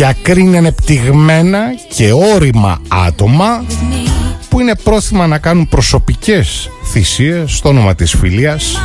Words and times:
διακρίνει 0.00 0.72
πτυγμένα 0.72 1.60
και 1.94 2.12
όρημα 2.12 2.80
άτομα 2.88 3.64
που 4.48 4.60
είναι 4.60 4.74
πρόθυμα 4.82 5.26
να 5.26 5.38
κάνουν 5.38 5.68
προσωπικές 5.68 6.70
θυσίες 6.90 7.52
στο 7.52 7.68
όνομα 7.68 7.94
της 7.94 8.14
φιλίας 8.14 8.80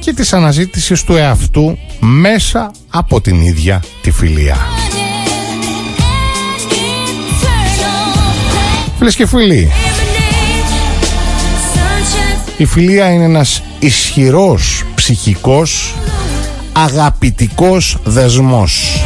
και 0.00 0.12
της 0.12 0.32
αναζήτησης 0.32 1.04
του 1.04 1.16
εαυτού 1.16 1.78
μέσα 2.00 2.70
από 2.90 3.20
την 3.20 3.40
ίδια 3.40 3.82
τη 4.02 4.10
φιλία. 4.10 4.56
Φίλες 8.98 9.16
και 9.16 9.26
φίλοι, 9.26 9.70
η 12.56 12.64
φιλία 12.64 13.12
είναι 13.12 13.24
ένας 13.24 13.62
ισχυρός 13.78 14.84
ψυχικός 14.94 15.94
αγαπητικός 16.72 17.96
δεσμός 18.04 19.02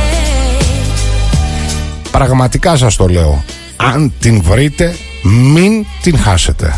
Πραγματικά 2.15 2.77
σας 2.77 2.97
το 2.97 3.09
λέω. 3.09 3.45
Αν 3.77 4.13
την 4.21 4.43
βρείτε 4.43 4.95
μην 5.23 5.87
την 6.03 6.19
χάσετε 6.19 6.75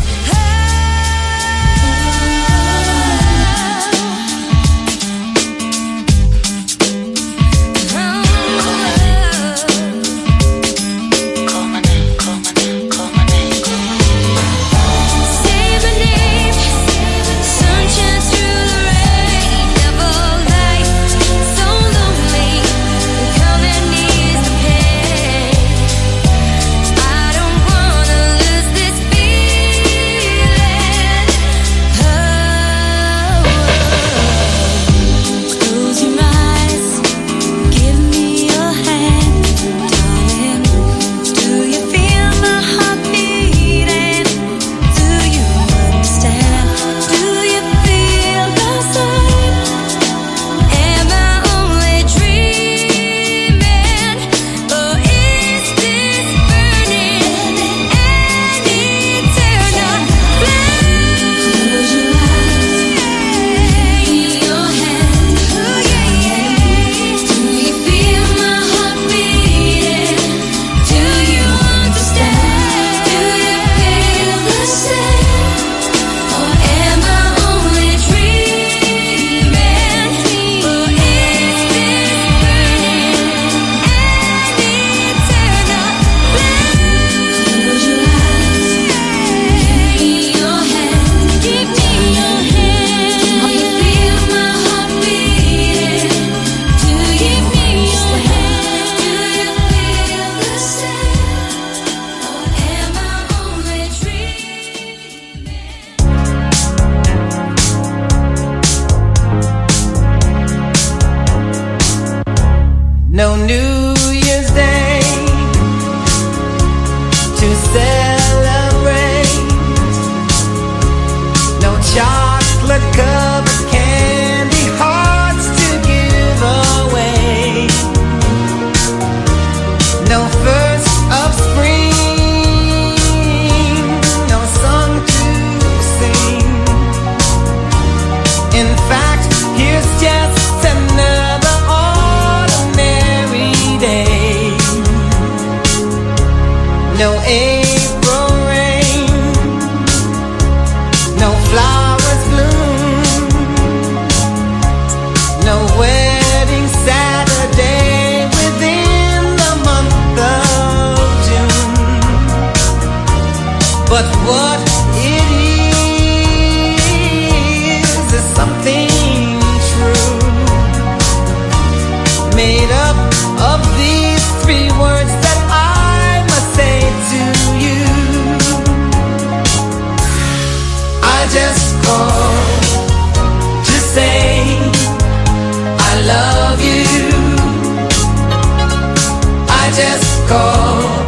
just 189.77 190.27
call 190.27 191.05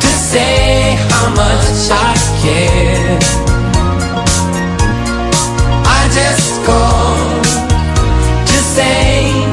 to 0.00 0.10
say 0.30 0.96
how 1.10 1.28
much 1.40 1.90
I 1.92 2.14
care. 2.40 3.18
I 5.98 6.00
just 6.18 6.64
call 6.64 7.18
to 8.50 8.58
say 8.74 9.44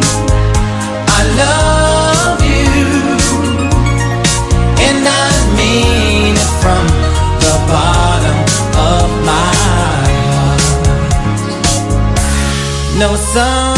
I 1.17 1.21
love 1.43 2.39
you, 2.53 2.71
and 4.87 5.03
I 5.23 5.29
mean 5.59 6.35
it 6.43 6.51
from 6.61 6.85
the 7.43 7.55
bottom 7.71 8.37
of 8.91 9.07
my 9.29 9.49
heart. 9.65 10.63
No, 12.97 13.07
some. 13.17 13.74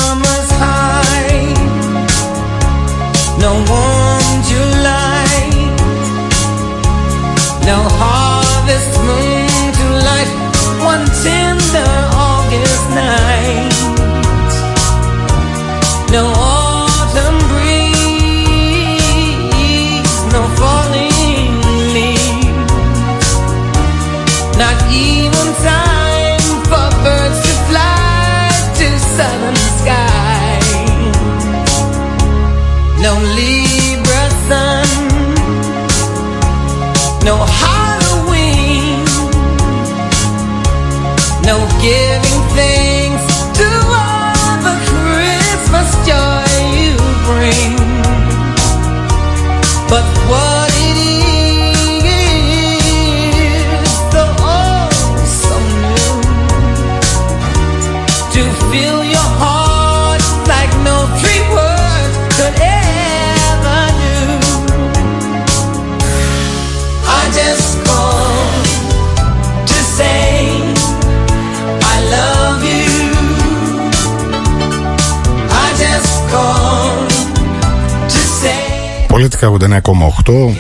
89,8 79.36 80.56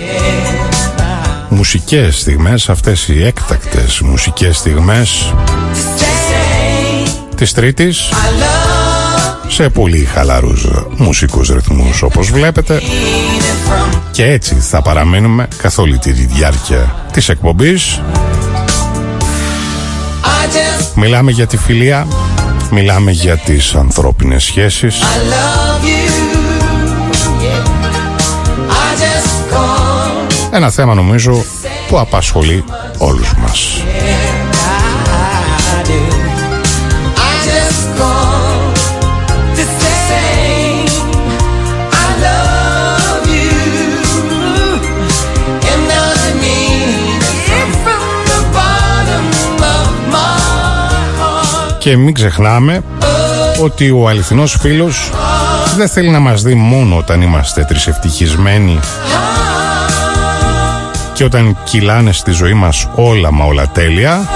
μουσικές 1.50 2.19
στιγμές 2.19 2.69
αυτές 2.69 3.08
οι 3.08 3.25
έκτακτες 3.25 4.00
μουσικές 4.00 4.58
στιγμές 4.58 5.34
της 7.36 7.54
Τρίτης. 7.54 8.10
Σε 9.48 9.69
πολύ 9.69 10.06
χαλαρούς 10.14 10.68
μουσικούς 10.98 11.50
ρυθμούς 11.50 12.02
όπως 12.02 12.31
βλέπετε. 12.31 12.81
Και 14.12 14.25
έτσι 14.25 14.56
θα 14.56 14.81
παραμένουμε 14.81 15.48
καθ' 15.62 15.80
όλη 15.80 15.98
τη 15.98 16.12
διάρκεια 16.12 16.96
της 17.12 17.30
εκπομπής. 17.30 18.02
Μιλάμε 20.96 21.31
για 21.31 21.48
τη 21.48 21.58
φιλία 21.58 22.08
Μιλάμε 22.72 23.12
για 23.12 23.38
τις 23.38 23.75
ανθρώπινες 23.75 24.44
σχέσεις 24.44 25.00
Ένα 30.52 30.70
θέμα 30.70 30.94
νομίζω 30.94 31.44
που 31.88 32.00
απασχολεί 32.00 32.64
όλους 32.98 33.34
μας. 33.34 33.84
Και 51.80 51.98
μην 51.98 52.14
ξεχνάμε 52.14 52.84
ότι 53.62 53.92
ο 53.92 54.08
αληθινός 54.08 54.58
φίλος 54.60 55.12
δεν 55.78 55.90
θέλει 55.90 56.10
να 56.10 56.20
μας 56.20 56.42
δει 56.42 56.54
μόνο 56.54 56.98
όταν 56.98 57.22
είμαστε 57.22 57.64
τρισευτυχισμένοι 57.64 58.80
και 61.18 61.24
όταν 61.24 61.58
κυλάνε 61.64 62.12
στη 62.12 62.31
ζωή 62.31 62.54
μας 62.54 62.88
όλα 62.96 63.31
μα 63.31 63.46
όλα 63.46 63.68
τέλεια 63.68 64.30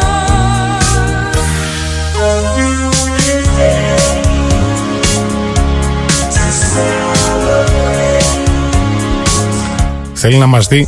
Θέλει 10.13 10.35
να 10.35 10.45
μας 10.45 10.67
δει. 10.67 10.87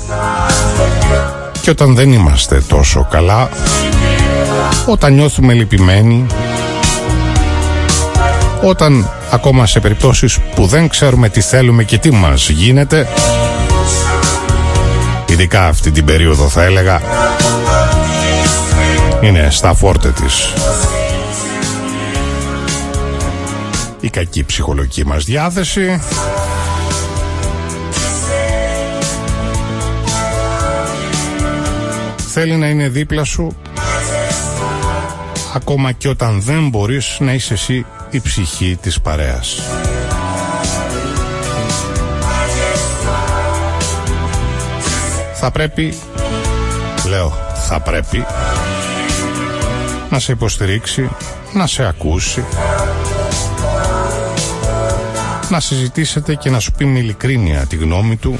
Και 1.61 1.69
όταν 1.69 1.95
δεν 1.95 2.11
είμαστε 2.13 2.63
τόσο 2.67 3.07
καλά 3.11 3.49
όταν 4.85 5.13
νιώθουμε 5.13 5.53
λυπημένοι 5.53 6.25
όταν 8.63 9.09
ακόμα 9.31 9.65
σε 9.65 9.79
περιπτώσεις 9.79 10.39
που 10.55 10.65
δεν 10.65 10.87
ξέρουμε 10.87 11.29
τι 11.29 11.41
θέλουμε 11.41 11.83
και 11.83 11.97
τι 11.97 12.11
μας 12.11 12.49
γίνεται 12.49 13.07
ειδικά 15.33 15.67
αυτή 15.67 15.91
την 15.91 16.05
περίοδο 16.05 16.49
θα 16.49 16.63
έλεγα 16.63 17.01
είναι 19.21 19.47
στα 19.51 19.73
φόρτε 19.73 20.11
της 20.11 20.53
η 23.99 24.09
κακή 24.09 24.43
ψυχολογική 24.43 25.05
μας 25.05 25.23
διάθεση 25.23 26.01
θέλει 32.17 32.55
να 32.55 32.67
είναι 32.67 32.89
δίπλα 32.89 33.23
σου 33.23 33.55
ακόμα 35.55 35.91
και 35.91 36.07
όταν 36.07 36.41
δεν 36.41 36.69
μπορείς 36.69 37.17
να 37.19 37.33
είσαι 37.33 37.53
εσύ 37.53 37.85
η 38.09 38.19
ψυχή 38.21 38.77
της 38.81 39.01
παρέας. 39.01 39.61
Θα 45.45 45.51
πρέπει, 45.51 45.97
λέω 47.07 47.33
θα 47.67 47.79
πρέπει, 47.79 48.25
να 50.09 50.19
σε 50.19 50.31
υποστηρίξει, 50.31 51.09
να 51.53 51.67
σε 51.67 51.85
ακούσει, 51.85 52.43
να 55.49 55.59
συζητήσετε 55.59 56.35
και 56.35 56.49
να 56.49 56.59
σου 56.59 56.71
πει 56.71 56.85
με 56.85 56.99
ειλικρίνεια 56.99 57.65
τη 57.65 57.75
γνώμη 57.75 58.15
του 58.15 58.39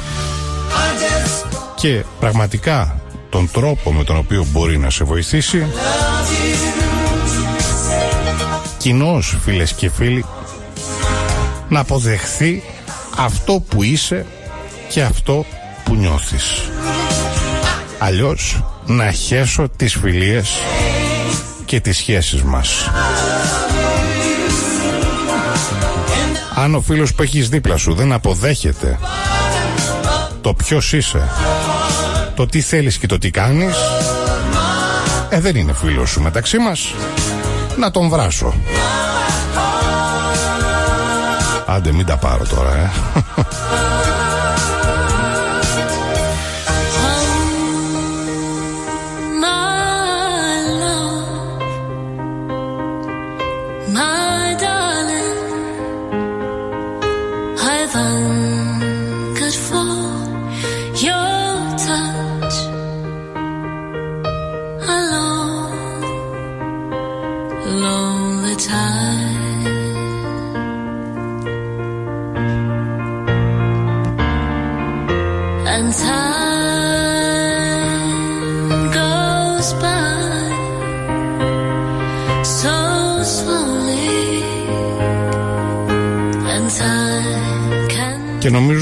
και 1.76 2.04
πραγματικά 2.20 3.02
τον 3.30 3.50
τρόπο 3.52 3.94
με 3.94 4.04
τον 4.04 4.18
οποίο 4.18 4.46
μπορεί 4.52 4.78
να 4.78 4.90
σε 4.90 5.04
βοηθήσει. 5.04 5.66
Κοινώς 8.78 9.38
φίλες 9.44 9.74
και 9.74 9.90
φίλοι 9.90 10.26
να 11.70 11.80
αποδεχθεί 11.80 12.64
αυτό 13.18 13.64
που 13.70 13.84
είσαι 13.84 14.26
και 14.90 15.04
αυτό 15.04 15.46
που 15.84 15.96
νιώθεις. 15.96 16.70
Αλλιώς 18.00 18.64
να 18.86 19.12
χέσω 19.12 19.70
τις 19.76 19.96
φιλίες 19.96 20.50
και 21.66 21.80
τις 21.80 21.98
σχέσεις 21.98 22.42
μας. 22.44 22.90
Αν 26.56 26.76
ο 26.76 26.82
φίλος 26.82 27.14
που 27.14 27.22
έχεις 27.22 27.50
δίπλα 27.50 27.78
σου 27.78 27.94
δεν 27.94 28.12
αποδέχεται 28.12 29.00
το 30.42 30.54
ποιος 30.54 30.94
είσαι, 30.94 31.30
το 32.36 32.46
τι 32.46 32.62
θέλεις 32.62 32.98
και 32.98 33.08
το 33.08 33.18
τι 33.18 33.32
κάνεις, 33.32 33.76
ε, 35.30 35.40
δεν 35.40 35.56
είναι 35.56 35.74
φίλος 35.74 36.10
σου 36.10 36.22
μεταξύ 36.22 36.58
μας. 36.58 36.94
Να 37.78 37.92
τον 37.92 38.10
βράσω. 38.10 38.54
Άντε 41.66 41.92
μην 41.92 42.06
τα 42.06 42.18
πάρω 42.18 42.46
τώρα, 42.46 42.76
ε. 42.76 42.92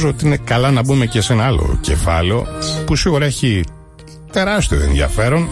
Νομίζω 0.02 0.18
ότι 0.20 0.26
είναι 0.26 0.44
καλά 0.44 0.72
να 0.72 0.84
μπούμε 0.84 1.06
και 1.06 1.22
σε 1.22 1.34
ένα 1.34 1.46
άλλο 1.46 1.78
κεφάλαιο 1.82 2.48
που 2.86 2.96
σίγουρα 2.96 3.26
έχει 3.26 3.64
τεράστιο 4.32 4.82
ενδιαφέρον 4.82 5.50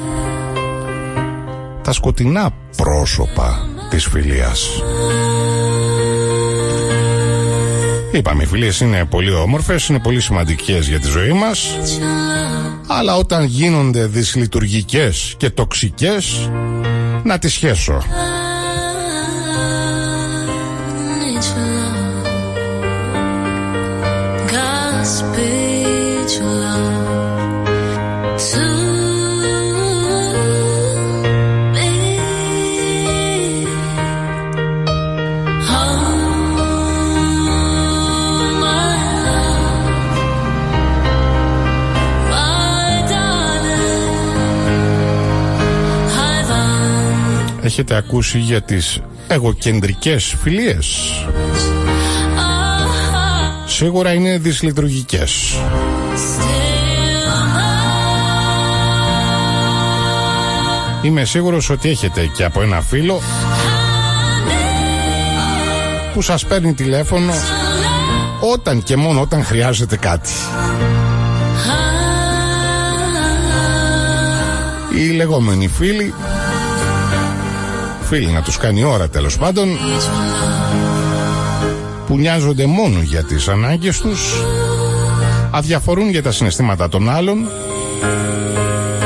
τα 1.84 1.92
σκοτεινά 1.92 2.52
πρόσωπα 2.78 3.70
της 3.90 4.06
φιλίας. 4.06 4.84
Είπαμε, 8.12 8.44
οι 8.44 8.46
φιλίες 8.46 8.80
είναι 8.80 9.06
πολύ 9.06 9.32
όμορφες, 9.32 9.88
είναι 9.88 10.00
πολύ 10.00 10.20
σημαντικές 10.20 10.88
για 10.88 11.00
τη 11.00 11.08
ζωή 11.08 11.32
μας 11.32 11.78
αλλά 12.88 13.16
όταν 13.16 13.44
γίνονται 13.46 14.06
δυσλειτουργικές 14.06 15.36
και 15.38 15.50
τοξικές 15.50 16.50
να 17.24 17.40
τις 17.40 17.54
σχέσω. 17.54 18.04
Έχετε 47.80 47.96
ακούσει 47.96 48.40
για 48.40 48.62
τις 48.62 49.02
εγωκεντρικές 49.28 50.36
φιλίες. 50.42 51.12
Σίγουρα 53.66 54.14
είναι 54.14 54.38
δυσλειτουργικές. 54.38 55.56
Είμαι 61.02 61.26
σίγουρος 61.26 61.70
ότι 61.70 61.90
έχετε 61.90 62.26
και 62.36 62.44
από 62.44 62.62
ένα 62.62 62.82
φίλο 62.82 63.22
που 66.14 66.22
σας 66.22 66.46
παίρνει 66.46 66.74
τηλέφωνο 66.74 67.34
όταν 68.54 68.84
και 68.84 68.98
μόνο 68.98 69.22
όταν 69.22 69.44
χρειάζεται 69.44 69.98
κάτι. 69.98 70.30
Οι 74.96 75.10
λεγόμενοι 75.10 75.68
φίλοι 75.68 76.14
φίλοι 78.10 78.32
να 78.32 78.42
τους 78.42 78.58
κάνει 78.58 78.84
ώρα 78.84 79.10
τέλος 79.10 79.38
πάντων 79.38 79.78
που 82.08 82.18
νοιάζονται 82.18 82.66
μόνο 82.66 83.02
για 83.02 83.24
τις 83.24 83.48
ανάγκες 83.48 84.02
τους 84.02 84.34
αδιαφορούν 85.52 86.10
για 86.10 86.24
τα 86.24 86.32
συναισθήματα 86.32 86.90
των 86.90 87.10
άλλων 87.10 87.48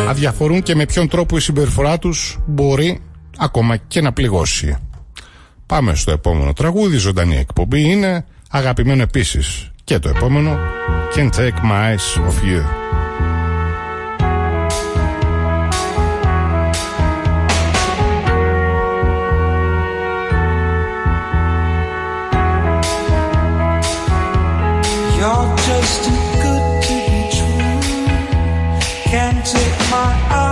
αδιαφορούν 0.09 0.61
και 0.61 0.75
με 0.75 0.85
ποιον 0.85 1.07
τρόπο 1.07 1.37
η 1.37 1.39
συμπεριφορά 1.39 1.99
τους 1.99 2.39
μπορεί 2.45 3.01
ακόμα 3.37 3.77
και 3.77 4.01
να 4.01 4.13
πληγώσει. 4.13 4.77
Πάμε 5.65 5.95
στο 5.95 6.11
επόμενο 6.11 6.53
τραγούδι, 6.53 6.97
ζωντανή 6.97 7.37
εκπομπή 7.37 7.81
είναι 7.81 8.25
αγαπημένο 8.49 9.01
επίσης 9.01 9.71
και 9.83 9.99
το 9.99 10.09
επόμενο 10.09 10.59
Can't 11.15 11.29
Take 11.35 11.71
My 11.71 11.95
Eyes 11.95 12.21
Off 12.27 12.39
You. 12.45 12.63
all 25.33 25.57
just 25.67 26.03
too 26.05 26.11
good 26.43 26.65
to 26.85 26.95
be 27.09 27.21
true. 27.35 28.07
Can't 29.11 29.43
take 29.45 29.79
my 29.89 30.11
eyes. 30.29 30.42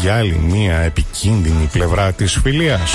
Για 0.00 0.16
άλλη 0.16 0.38
μία 0.38 0.78
επικίνδυνη 0.78 1.68
πλευρά 1.72 2.12
της 2.12 2.38
φιλίας. 2.42 2.92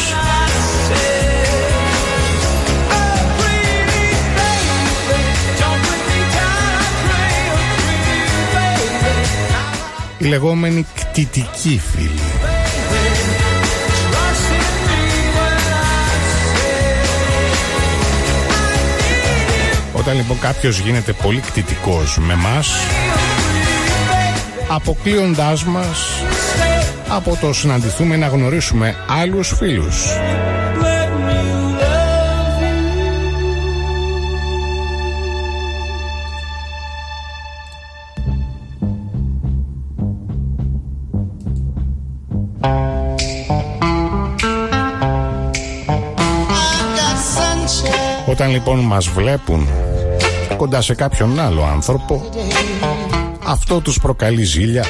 Η 10.18 10.26
λεγόμενη 10.26 10.86
κτητική 10.96 11.82
φίλη. 11.92 12.22
Όταν 19.94 20.16
λοιπόν 20.16 20.40
κάποιος 20.40 20.80
γίνεται 20.80 21.14
πολύ 21.14 21.40
κτητικός 21.40 22.18
με 22.18 22.36
μας 22.36 22.70
αποκλείοντάς 24.68 25.64
μας 25.64 26.24
από 27.10 27.38
το 27.42 27.54
συναντηθούμε 27.54 28.16
να 28.16 28.28
γνωρίσουμε 28.28 28.96
άλλους 29.08 29.54
φίλους. 29.58 30.06
Όταν 48.28 48.50
λοιπόν 48.52 48.80
μας 48.80 49.08
βλέπουν 49.08 49.68
κοντά 50.58 50.82
σε 50.82 50.96
κάποιον 50.96 51.40
άλλο 51.40 51.64
άνθρωπο 51.64 52.30
αυτό 53.48 53.82
τους 53.82 54.00
προκαλεί 54.00 54.44
ζήλια, 54.44 54.86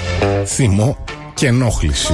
θυμό 0.45 0.98
και 1.36 1.48
ενόχληση. 1.48 2.13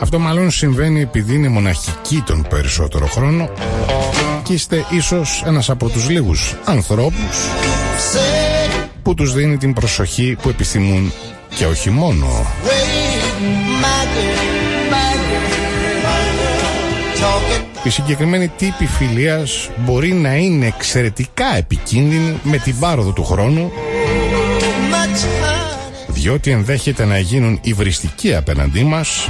Αυτό 0.00 0.18
μάλλον 0.18 0.50
συμβαίνει 0.50 1.00
επειδή 1.00 1.34
είναι 1.34 1.48
μοναχική 1.48 2.22
τον 2.26 2.46
περισσότερο 2.48 3.06
χρόνο 3.06 3.50
και 4.42 4.52
είστε 4.52 4.84
ίσως 4.90 5.42
ένας 5.46 5.70
από 5.70 5.88
τους 5.88 6.08
λίγους 6.08 6.56
ανθρώπους 6.64 7.48
που 9.02 9.14
τους 9.14 9.34
δίνει 9.34 9.56
την 9.56 9.72
προσοχή 9.72 10.36
που 10.42 10.48
επιθυμούν 10.48 11.12
και 11.54 11.66
όχι 11.66 11.90
μόνο. 11.90 12.26
Η 17.84 17.90
συγκεκριμένη 17.90 18.48
τύπη 18.48 18.86
φιλίας 18.86 19.70
μπορεί 19.76 20.12
να 20.12 20.34
είναι 20.36 20.66
εξαιρετικά 20.66 21.56
επικίνδυνη 21.56 22.40
με 22.42 22.56
την 22.56 22.78
πάροδο 22.78 23.10
του 23.10 23.24
χρόνου 23.24 23.72
διότι 26.08 26.50
ενδέχεται 26.50 27.04
να 27.04 27.18
γίνουν 27.18 27.58
υβριστικοί 27.62 28.34
απέναντί 28.34 28.84
μας 28.84 29.28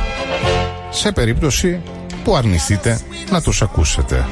σε 0.90 1.12
περίπτωση 1.12 1.80
που 2.24 2.36
αρνηθείτε 2.36 3.00
να 3.30 3.42
τους 3.42 3.62
ακούσετε. 3.62 4.26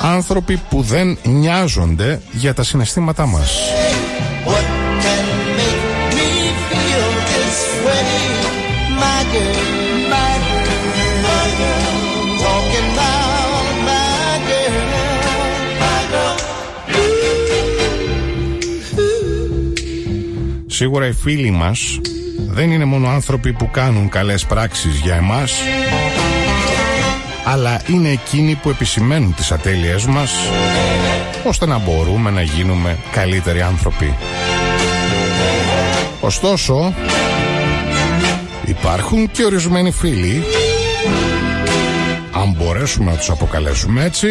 Άνθρωποι 0.00 0.60
που 0.68 0.82
δεν 0.82 1.18
νοιάζονται 1.22 2.20
για 2.32 2.54
τα 2.54 2.62
συναισθήματά 2.62 3.26
μας. 3.26 3.58
Σίγουρα 20.74 21.06
οι 21.06 21.12
φίλοι 21.12 21.50
μας 21.50 22.00
δεν 22.46 22.70
είναι 22.70 22.84
μόνο 22.84 23.08
άνθρωποι 23.08 23.52
που 23.52 23.70
κάνουν 23.70 24.08
καλές 24.08 24.44
πράξεις 24.44 24.98
για 24.98 25.14
εμάς 25.14 25.52
αλλά 27.44 27.80
είναι 27.86 28.08
εκείνοι 28.08 28.54
που 28.54 28.70
επισημαίνουν 28.70 29.34
τις 29.34 29.52
ατέλειές 29.52 30.04
μας 30.04 30.32
ώστε 31.44 31.66
να 31.66 31.78
μπορούμε 31.78 32.30
να 32.30 32.42
γίνουμε 32.42 32.98
καλύτεροι 33.12 33.60
άνθρωποι. 33.62 34.14
Ωστόσο, 36.20 36.94
υπάρχουν 38.64 39.30
και 39.30 39.44
ορισμένοι 39.44 39.90
φίλοι 39.90 40.42
αν 42.32 42.54
μπορέσουμε 42.56 43.10
να 43.10 43.16
τους 43.16 43.30
αποκαλέσουμε 43.30 44.04
έτσι 44.04 44.28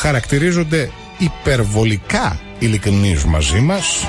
χαρακτηρίζονται 0.00 0.90
υπερβολικά 1.18 2.40
ειλικρινείς 2.58 3.24
μαζί 3.24 3.60
μας 3.60 4.06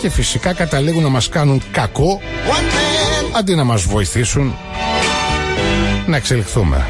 και 0.00 0.10
φυσικά 0.10 0.52
καταλήγουν 0.52 1.02
να 1.02 1.08
μας 1.08 1.28
κάνουν 1.28 1.62
κακό 1.72 2.20
αντί 3.32 3.54
να 3.54 3.64
μας 3.64 3.82
βοηθήσουν 3.82 4.54
να 6.06 6.16
εξελιχθούμε. 6.16 6.86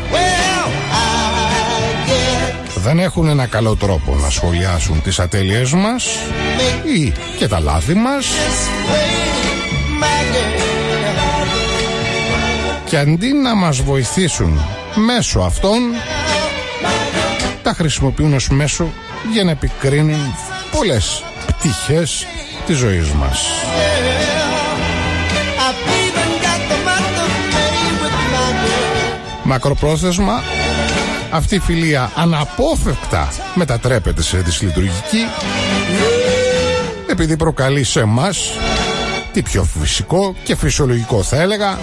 Δεν 2.77 2.99
έχουν 2.99 3.29
ένα 3.29 3.47
καλό 3.47 3.77
τρόπο 3.77 4.15
να 4.15 4.31
σχολιάσουν 4.31 5.03
τις 5.03 5.19
ατέλειές 5.19 5.73
μας 5.73 6.07
ή 6.97 7.13
και 7.39 7.49
τα 7.49 7.61
λάθη 7.61 7.95
μας 7.95 8.27
και 12.85 12.99
αντί 12.99 13.33
να 13.33 13.55
μας 13.55 13.81
βοηθήσουν 13.81 14.61
μέσω 14.95 15.41
αυτών 15.41 15.81
τα 17.64 17.73
χρησιμοποιούν 17.73 18.35
ως 18.35 18.48
μέσο 18.48 18.92
για 19.33 19.44
να 19.44 19.50
επικρίνουν 19.50 20.35
πολλές 20.70 21.22
πτυχές 21.46 22.27
της 22.66 22.77
ζωής 22.77 23.11
μας. 23.11 23.46
Μακροπρόθεσμα 29.42 30.42
αυτή 31.31 31.55
η 31.55 31.59
φιλία 31.59 32.11
αναπόφευκτα 32.14 33.29
μετατρέπεται 33.55 34.22
σε 34.22 34.38
δυσλειτουργική 34.38 35.27
επειδή 37.11 37.37
προκαλεί 37.37 37.85
σε 37.85 38.00
εμάς 38.00 38.38
τι 39.33 39.42
πιο 39.42 39.64
φυσικό 39.64 40.35
και 40.44 40.57
φυσιολογικό 40.57 41.22
θα 41.22 41.40
έλεγα 41.40 41.79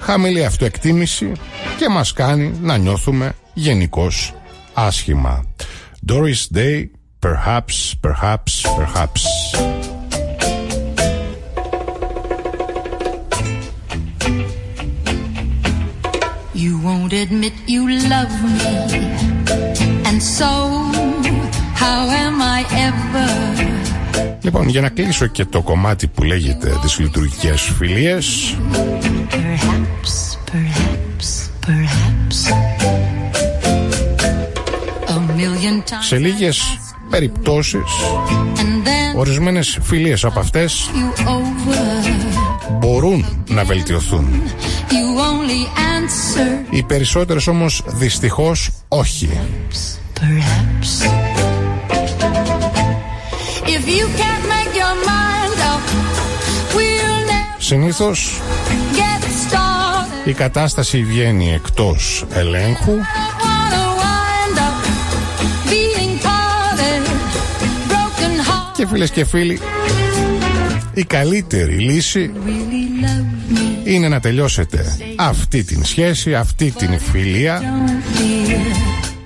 χαμηλή 0.00 0.44
αυτοεκτίμηση 0.44 1.32
και 1.78 1.88
μας 1.88 2.12
κάνει 2.12 2.58
να 2.60 2.76
νιώθουμε 2.76 3.32
γενικώς 3.54 4.32
άσχημα. 4.74 5.44
Doris 6.06 6.48
Day, 6.48 6.90
perhaps, 7.20 7.94
perhaps, 8.06 8.52
perhaps. 8.78 9.22
You 16.54 16.72
won't 16.86 17.12
admit 17.12 17.54
you 17.74 17.82
love 18.14 18.34
me, 18.58 18.72
and 20.08 20.18
so 20.38 20.50
how 21.82 22.00
am 22.24 22.36
I 22.56 22.60
ever? 22.88 23.30
Λοιπόν, 24.42 24.68
για 24.68 24.80
να 24.80 24.88
κλείσω 24.88 25.26
και 25.26 25.44
το 25.44 25.62
κομμάτι 25.62 26.06
που 26.06 26.22
λέγεται 26.22 26.78
τις 26.82 26.98
λειτουργικές 26.98 27.60
φιλίες 27.60 28.56
Perhaps, 29.30 30.36
perhaps, 30.52 31.28
perhaps 31.66 32.71
σε 36.00 36.18
λίγες 36.18 36.78
περιπτώσεις 37.10 37.90
ορισμένες 39.16 39.78
φιλίες 39.82 40.24
από 40.24 40.40
αυτές 40.40 40.90
μπορούν 42.78 43.44
να 43.48 43.64
βελτιωθούν. 43.64 44.42
Οι 46.70 46.82
περισσότερες 46.82 47.46
όμως 47.46 47.82
δυστυχώς 47.86 48.70
όχι. 48.88 49.40
Συνήθως 57.58 58.40
η 60.24 60.32
κατάσταση 60.32 61.04
βγαίνει 61.04 61.52
εκτός 61.52 62.24
ελέγχου 62.32 62.92
Και 68.82 68.88
φίλες 68.88 69.10
και 69.10 69.24
φίλοι 69.24 69.60
Η 70.94 71.04
καλύτερη 71.04 71.74
λύση 71.78 72.32
Είναι 73.84 74.08
να 74.08 74.20
τελειώσετε 74.20 74.96
Αυτή 75.16 75.64
την 75.64 75.84
σχέση 75.84 76.34
Αυτή 76.34 76.70
την 76.70 76.98
φιλία 76.98 77.62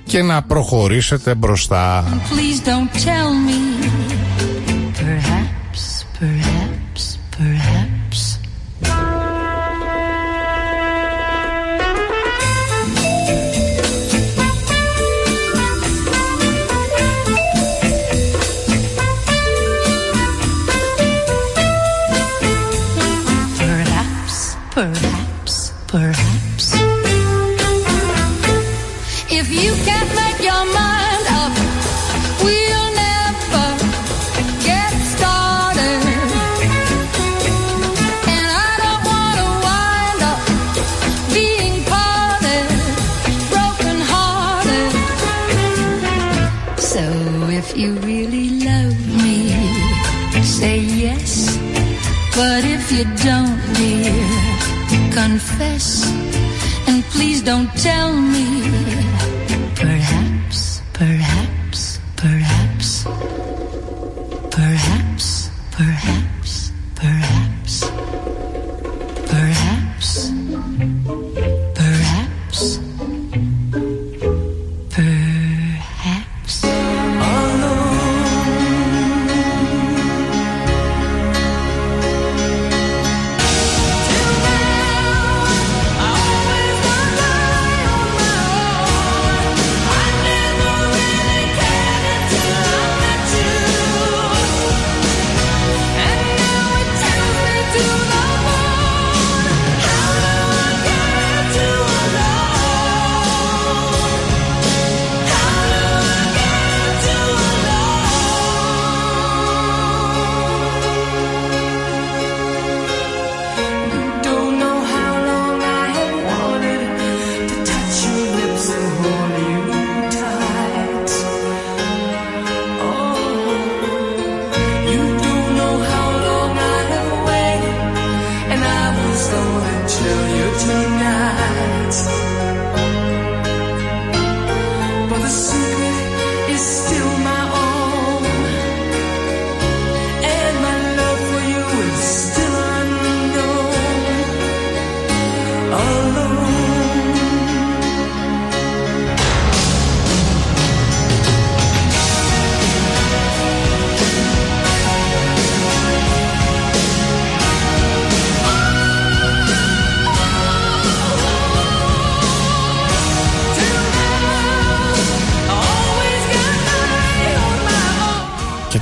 Και 0.03 0.21
να 0.21 0.41
προχωρήσετε 0.41 1.35
μπροστά 1.35 2.05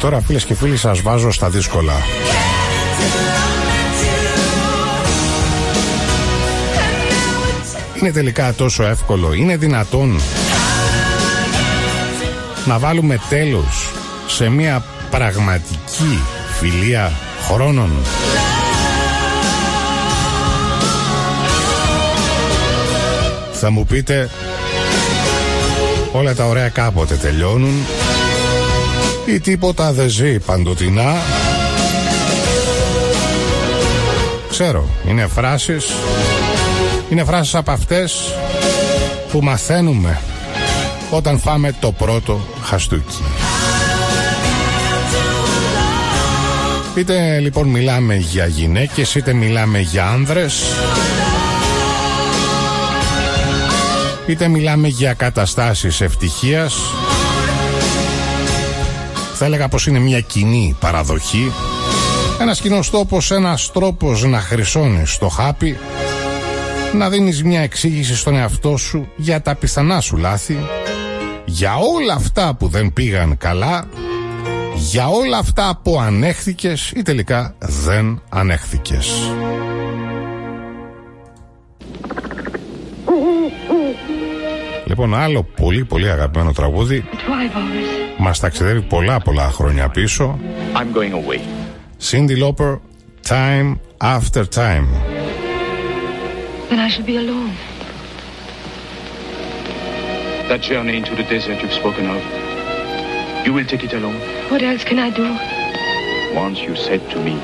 τώρα 0.05 0.21
φίλες 0.21 0.45
και 0.45 0.53
φίλοι 0.53 0.77
σας 0.77 1.01
βάζω 1.01 1.31
στα 1.31 1.49
δύσκολα. 1.49 1.93
Είναι 7.99 8.11
τελικά 8.11 8.53
τόσο 8.53 8.83
εύκολο, 8.83 9.33
είναι 9.33 9.57
δυνατόν 9.57 10.19
να 12.65 12.79
βάλουμε 12.79 13.19
τέλος 13.29 13.91
σε 14.27 14.49
μια 14.49 14.83
πραγματική 15.11 16.19
φιλία 16.59 17.11
χρόνων. 17.47 17.91
Θα 23.51 23.69
μου 23.69 23.85
πείτε 23.85 24.29
όλα 26.11 26.35
τα 26.35 26.45
ωραία 26.45 26.69
κάποτε 26.69 27.15
τελειώνουν 27.15 27.85
ή 29.25 29.39
τίποτα 29.39 29.91
δεν 29.91 30.09
ζει 30.09 30.39
παντοτινά. 30.39 31.13
Ξέρω, 34.49 34.89
είναι 35.07 35.27
φράσεις, 35.27 35.85
είναι 37.09 37.23
φράσεις 37.23 37.55
από 37.55 37.71
αυτές 37.71 38.33
που 39.31 39.39
μαθαίνουμε 39.41 40.21
όταν 41.09 41.39
φάμε 41.39 41.75
το 41.79 41.91
πρώτο 41.91 42.47
χαστούκι. 42.63 43.23
Είτε 46.95 47.39
λοιπόν 47.39 47.67
μιλάμε 47.67 48.15
για 48.15 48.45
γυναίκες, 48.45 49.15
είτε 49.15 49.33
μιλάμε 49.33 49.79
για 49.79 50.07
άνδρες, 50.07 50.63
είτε 54.25 54.47
μιλάμε 54.47 54.87
για 54.87 55.13
καταστάσεις 55.13 56.01
ευτυχίας, 56.01 56.73
θα 59.35 59.45
έλεγα 59.45 59.67
πως 59.67 59.87
είναι 59.87 59.99
μια 59.99 60.19
κοινή 60.19 60.75
παραδοχή 60.79 61.51
ένας 62.39 62.61
κοινός 62.61 62.89
τόπος, 62.89 63.31
ένας 63.31 63.71
τρόπος 63.71 64.23
να 64.23 64.39
χρυσώνεις 64.39 65.17
το 65.17 65.27
χάπι 65.27 65.77
να 66.93 67.09
δίνεις 67.09 67.43
μια 67.43 67.61
εξήγηση 67.61 68.15
στον 68.15 68.35
εαυτό 68.35 68.77
σου 68.77 69.07
για 69.15 69.41
τα 69.41 69.55
πιθανά 69.55 69.99
σου 69.99 70.17
λάθη 70.17 70.57
για 71.45 71.75
όλα 71.75 72.13
αυτά 72.13 72.55
που 72.55 72.67
δεν 72.67 72.93
πήγαν 72.93 73.37
καλά 73.37 73.87
για 74.75 75.07
όλα 75.07 75.37
αυτά 75.37 75.79
που 75.83 75.99
ανέχθηκες 75.99 76.91
ή 76.95 77.01
τελικά 77.01 77.55
δεν 77.59 78.21
ανέχθηκες. 78.29 79.31
Λοιπόν, 84.97 85.15
άλλο 85.15 85.43
πολύ 85.43 85.85
πολύ 85.85 86.09
αγαπημένο 86.09 86.51
τραγούδι 86.51 87.03
μας 88.17 88.39
ταξιδεύει 88.39 88.81
πολλά 88.81 89.19
πολλά 89.19 89.51
χρόνια 89.51 89.89
πίσω. 89.89 90.39
I'm 90.73 90.97
going 90.97 91.13
away. 91.13 91.39
Cindy 92.09 92.35
Lauper, 92.41 92.79
Time 93.27 93.69
After 94.01 94.43
Time. 94.61 94.87
Then 96.69 96.79
I 96.79 96.89
shall 96.91 97.07
be 97.11 97.17
alone. 97.23 97.51
That 100.49 100.61
journey 100.69 100.95
into 100.99 101.13
the 101.19 101.25
desert 101.33 101.57
you've 101.61 101.77
spoken 101.83 102.05
of, 102.15 102.21
you 103.45 103.51
will 103.55 103.67
take 103.71 103.83
it 103.87 103.93
alone. 103.99 104.19
What 104.51 104.61
else 104.69 104.83
can 104.89 104.99
I 105.07 105.09
do? 105.21 105.27
Once 106.43 106.57
you 106.65 106.73
said 106.87 107.01
to 107.13 107.17
me 107.27 107.35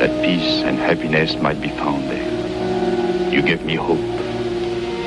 that 0.00 0.12
peace 0.24 0.52
and 0.66 0.74
happiness 0.90 1.30
might 1.46 1.60
be 1.66 1.72
found 1.80 2.02
there. 2.12 2.30
You 3.34 3.40
gave 3.50 3.62
me 3.70 3.76
hope. 3.88 4.08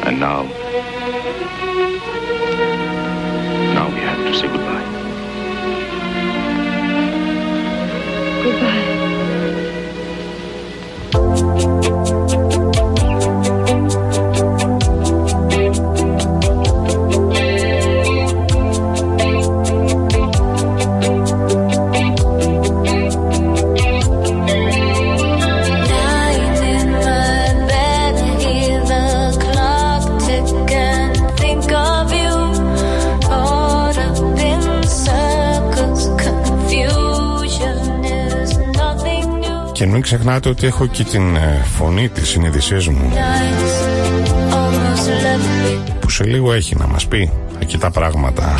And 0.07 0.15
now, 0.29 0.41
to 4.33 4.39
say 4.39 4.47
goodbye. 4.47 4.85
Goodbye. 8.43 9.08
Μην 39.99 40.07
ξεχνάτε 40.07 40.49
ότι 40.49 40.67
έχω 40.67 40.87
και 40.87 41.03
την 41.03 41.35
ε, 41.35 41.65
φωνή 41.77 42.09
της 42.09 42.27
συνειδησίας 42.27 42.87
μου 42.87 43.11
Nights 43.13 44.53
almost 44.53 45.07
left 45.07 45.91
me 45.91 45.93
που 45.99 46.09
σε 46.09 46.23
λίγο 46.23 46.53
έχει 46.53 46.75
να 46.75 46.87
μας 46.87 47.07
πει 47.07 47.31
εκεί 47.59 47.77
τα 47.77 47.91
πράγματα. 47.91 48.59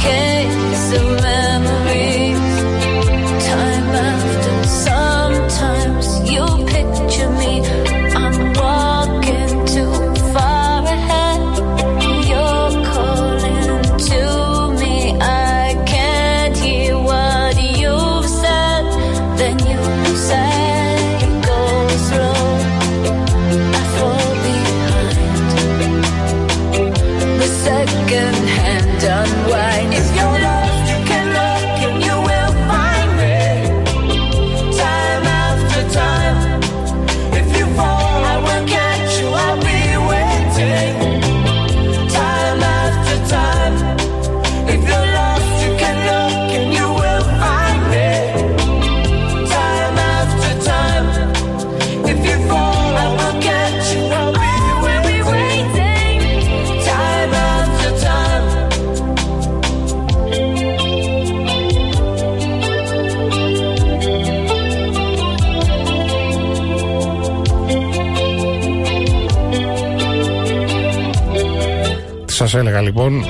Λοιπόν, 72.99 73.23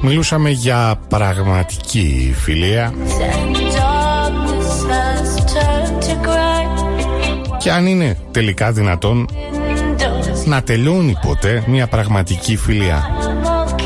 μιλούσαμε 0.00 0.50
για 0.50 1.00
πραγματική 1.08 2.34
φιλία 2.38 2.92
And 2.92 3.56
darkness 3.56 4.70
has 4.90 5.36
turned 5.52 6.02
to 6.02 6.26
gray. 6.26 7.56
και 7.58 7.70
αν 7.70 7.86
είναι 7.86 8.18
τελικά 8.30 8.72
δυνατόν 8.72 9.28
Windows, 9.52 10.44
να 10.44 10.62
τελειώνει 10.62 11.16
ποτέ 11.22 11.64
μια 11.66 11.86
πραγματική 11.86 12.56
φιλία. 12.56 13.06
I'm 13.20 13.46
okay. 13.46 13.84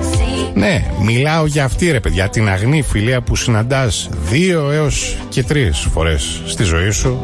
See, 0.00 0.52
Ναι, 0.54 0.84
μιλάω 1.04 1.46
για 1.46 1.64
αυτή 1.64 1.90
ρε 1.90 2.00
παιδιά, 2.00 2.28
την 2.28 2.48
αγνή 2.48 2.82
φιλία 2.82 3.20
που 3.20 3.36
συναντάς 3.36 4.08
δύο 4.28 4.70
έως 4.70 5.16
και 5.28 5.42
τρεις 5.42 5.86
φορές 5.92 6.42
στη 6.46 6.62
ζωή 6.62 6.90
σου 6.90 7.22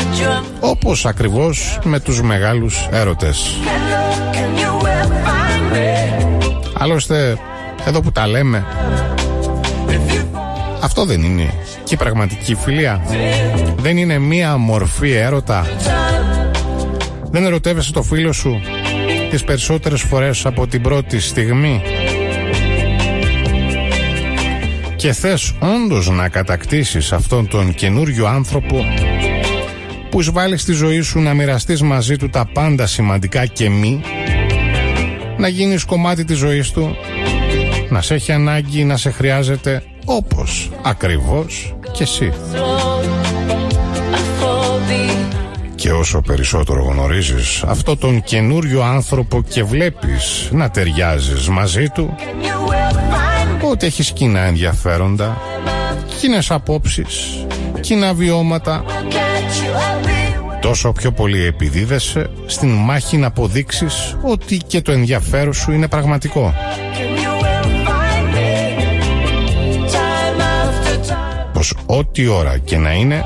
the 0.00 0.22
drum 0.22 0.44
όπως 0.60 1.06
ακριβώς 1.06 1.78
με 1.84 2.00
τους 2.00 2.22
μεγάλους 2.22 2.88
έρωτες. 2.90 3.50
Άλλωστε, 6.82 7.38
εδώ 7.86 8.00
που 8.00 8.12
τα 8.12 8.26
λέμε, 8.26 8.66
αυτό 10.82 11.04
δεν 11.04 11.22
είναι 11.22 11.52
και 11.84 11.94
η 11.94 11.96
πραγματική 11.96 12.54
φιλία. 12.54 13.02
Δεν 13.76 13.96
είναι 13.96 14.18
μία 14.18 14.56
μορφή 14.56 15.10
έρωτα. 15.10 15.66
Δεν 17.30 17.44
ερωτεύεσαι 17.44 17.92
το 17.92 18.02
φίλο 18.02 18.32
σου 18.32 18.60
τις 19.30 19.44
περισσότερες 19.44 20.00
φορές 20.00 20.46
από 20.46 20.66
την 20.66 20.82
πρώτη 20.82 21.20
στιγμή 21.20 21.82
και 24.96 25.12
θες 25.12 25.54
όντως 25.60 26.10
να 26.10 26.28
κατακτήσεις 26.28 27.12
αυτόν 27.12 27.48
τον 27.48 27.74
καινούριο 27.74 28.26
άνθρωπο 28.26 28.84
που 30.10 30.20
εισβάλλει 30.20 30.56
στη 30.56 30.72
ζωή 30.72 31.00
σου 31.00 31.20
να 31.20 31.34
μοιραστείς 31.34 31.82
μαζί 31.82 32.16
του 32.16 32.28
τα 32.28 32.48
πάντα 32.52 32.86
σημαντικά 32.86 33.46
και 33.46 33.70
μη 33.70 34.00
να 35.40 35.48
γίνεις 35.48 35.84
κομμάτι 35.84 36.24
της 36.24 36.36
ζωής 36.36 36.70
του. 36.70 36.96
Να 37.88 38.02
σε 38.02 38.14
έχει 38.14 38.32
ανάγκη 38.32 38.84
να 38.84 38.96
σε 38.96 39.10
χρειάζεται 39.10 39.82
όπως 40.04 40.70
ακριβώς 40.82 41.74
και 41.92 42.02
εσύ. 42.02 42.32
Και 45.74 45.92
όσο 45.92 46.20
περισσότερο 46.20 46.82
γνωρίζεις 46.82 47.62
αυτό 47.66 47.96
τον 47.96 48.22
καινούριο 48.22 48.82
άνθρωπο 48.82 49.42
και 49.42 49.64
βλέπεις 49.64 50.48
να 50.52 50.70
ταιριάζεις 50.70 51.48
μαζί 51.48 51.88
του 51.88 52.14
ότι 53.70 53.86
έχεις 53.86 54.12
κοινά 54.12 54.40
ενδιαφέροντα 54.40 55.40
κοινές 56.20 56.50
απόψεις 56.50 57.46
κοινά 57.80 58.14
βιώματα 58.14 58.84
τόσο 60.60 60.92
πιο 60.92 61.12
πολύ 61.12 61.44
επιδίδεσαι 61.44 62.30
στην 62.46 62.68
μάχη 62.68 63.16
να 63.16 63.26
αποδείξεις 63.26 64.16
ότι 64.22 64.56
και 64.56 64.80
το 64.80 64.92
ενδιαφέρον 64.92 65.52
σου 65.52 65.72
είναι 65.72 65.88
πραγματικό 65.88 66.54
πως 71.52 71.74
ό,τι 71.86 72.26
ώρα 72.26 72.58
και 72.58 72.76
να 72.76 72.92
είναι 72.92 73.24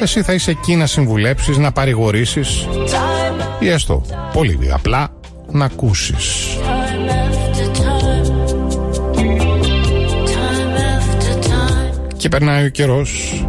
εσύ 0.00 0.22
θα 0.22 0.32
είσαι 0.32 0.50
εκεί 0.50 0.76
να 0.76 0.86
συμβουλέψεις, 0.86 1.56
να 1.56 1.72
παρηγορήσεις 1.72 2.68
ή 3.58 3.68
έστω 3.68 4.02
πολύ 4.32 4.58
απλά 4.72 5.08
να 5.50 5.64
ακούσεις. 5.64 6.58
Και 12.16 12.28
περνάει 12.28 12.64
ο 12.64 12.68
καιρός 12.68 13.44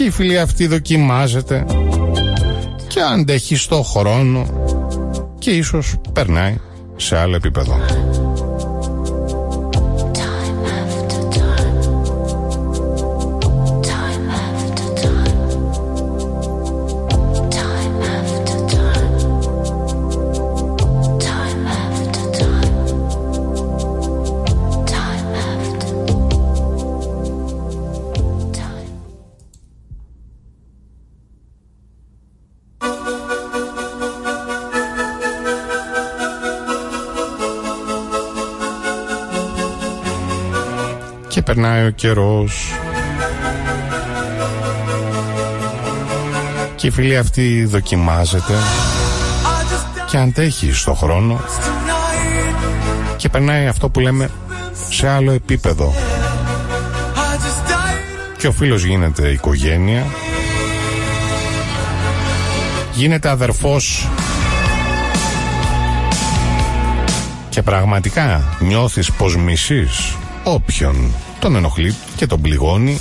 και 0.00 0.06
η 0.06 0.10
φιλία 0.10 0.42
αυτή 0.42 0.66
δοκιμάζεται 0.66 1.64
και 2.88 3.00
αντέχει 3.00 3.56
στο 3.56 3.82
χρόνο 3.82 4.46
και 5.38 5.50
ίσως 5.50 5.96
περνάει 6.12 6.56
σε 6.96 7.16
άλλο 7.16 7.36
επίπεδο. 7.36 7.76
Περνάει 41.54 41.86
ο 41.86 41.90
καιρός. 41.90 42.72
Και 46.76 46.86
η 46.86 46.90
φίλη 46.90 47.16
αυτή 47.16 47.64
δοκιμάζεται. 47.64 48.52
Και 50.10 50.16
αντέχει 50.16 50.72
στο 50.72 50.94
χρόνο. 50.94 51.40
Και 53.16 53.28
περνάει 53.28 53.66
αυτό 53.66 53.88
που 53.88 54.00
λέμε 54.00 54.30
σε 54.90 55.08
άλλο 55.08 55.32
επίπεδο. 55.32 55.94
Και 58.38 58.46
ο 58.46 58.52
φίλος 58.52 58.84
γίνεται 58.84 59.28
οικογένεια. 59.28 60.06
Γίνεται 62.92 63.28
αδερφός. 63.28 64.08
Και 67.48 67.62
πραγματικά 67.62 68.42
νιώθεις 68.60 69.12
πως 69.12 69.36
μισείς 69.36 70.16
όποιον 70.44 71.14
τον 71.40 71.56
ενοχλεί 71.56 71.94
και 72.16 72.26
τον 72.26 72.40
πληγώνει. 72.40 73.00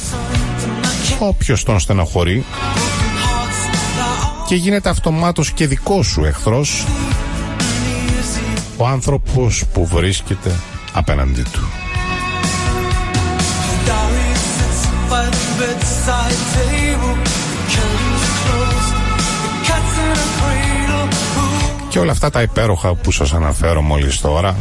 Όποιος 1.20 1.64
τον 1.64 1.80
στενοχωρεί. 1.80 2.46
Και 4.48 4.56
γίνεται 4.56 4.90
αυτομάτως 4.90 5.52
και 5.52 5.68
δικός 5.68 6.08
σου 6.08 6.24
εχθρός. 6.24 6.86
Ο 8.78 8.88
άνθρωπος 8.88 9.64
που 9.74 9.86
βρίσκεται 9.86 10.56
απέναντί 10.94 11.42
του. 11.42 11.60
Και 21.90 22.00
όλα 22.00 22.12
αυτά 22.12 22.30
τα 22.30 22.42
υπέροχα 22.42 22.94
που 22.94 23.12
σας 23.12 23.34
αναφέρω 23.34 23.82
μόλις 23.82 24.22
τώρα 24.22 24.56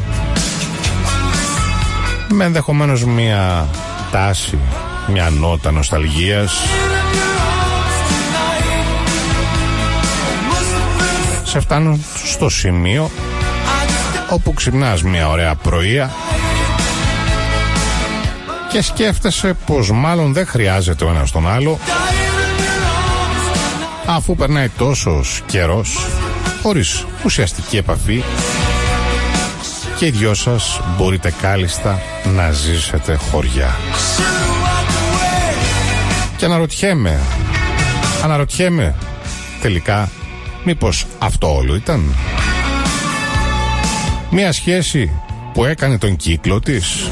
με 2.29 2.45
ενδεχομένως 2.45 3.05
μια 3.05 3.69
τάση, 4.11 4.59
μια 5.07 5.31
νότα 5.31 5.71
νοσταλγίας. 5.71 6.53
Σε 11.45 11.61
φτάνουν 11.61 12.05
στο 12.25 12.49
σημείο 12.49 13.11
όπου 14.31 14.55
ξυπνάς 14.55 15.03
μια 15.03 15.29
ωραία 15.29 15.55
πρωία 15.55 16.11
και 18.71 18.83
σκέφτεσαι 18.83 19.57
πως 19.67 19.91
μάλλον 19.91 20.33
δεν 20.33 20.47
χρειάζεται 20.47 21.05
ο 21.05 21.09
ένας 21.09 21.31
τον 21.31 21.49
άλλο 21.49 21.79
αφού 24.07 24.35
περνάει 24.37 24.69
τόσος 24.69 25.43
καιρός 25.47 26.07
χωρίς 26.63 27.07
ουσιαστική 27.25 27.77
επαφή 27.77 28.23
και 29.99 30.07
οι 30.07 30.11
δυο 30.11 30.35
σας 30.35 30.81
μπορείτε 30.97 31.33
κάλλιστα 31.41 32.01
να 32.25 32.51
ζήσετε 32.51 33.15
χωριά. 33.15 33.77
Και 36.37 36.45
αναρωτιέμαι, 36.45 37.21
αναρωτιέμαι 38.23 38.95
τελικά 39.61 40.11
μήπως 40.65 41.07
αυτό 41.19 41.55
όλο 41.55 41.75
ήταν; 41.75 42.15
Μία 44.31 44.53
σχέση 44.53 45.11
που 45.53 45.65
έκανε 45.65 45.99
τον 45.99 46.17
κύκλο 46.17 46.61
της. 46.61 47.11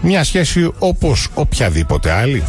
Μια 0.00 0.24
σχέση 0.24 0.72
όπως 0.78 1.28
οποιαδήποτε 1.34 2.10
άλλη. 2.10 2.42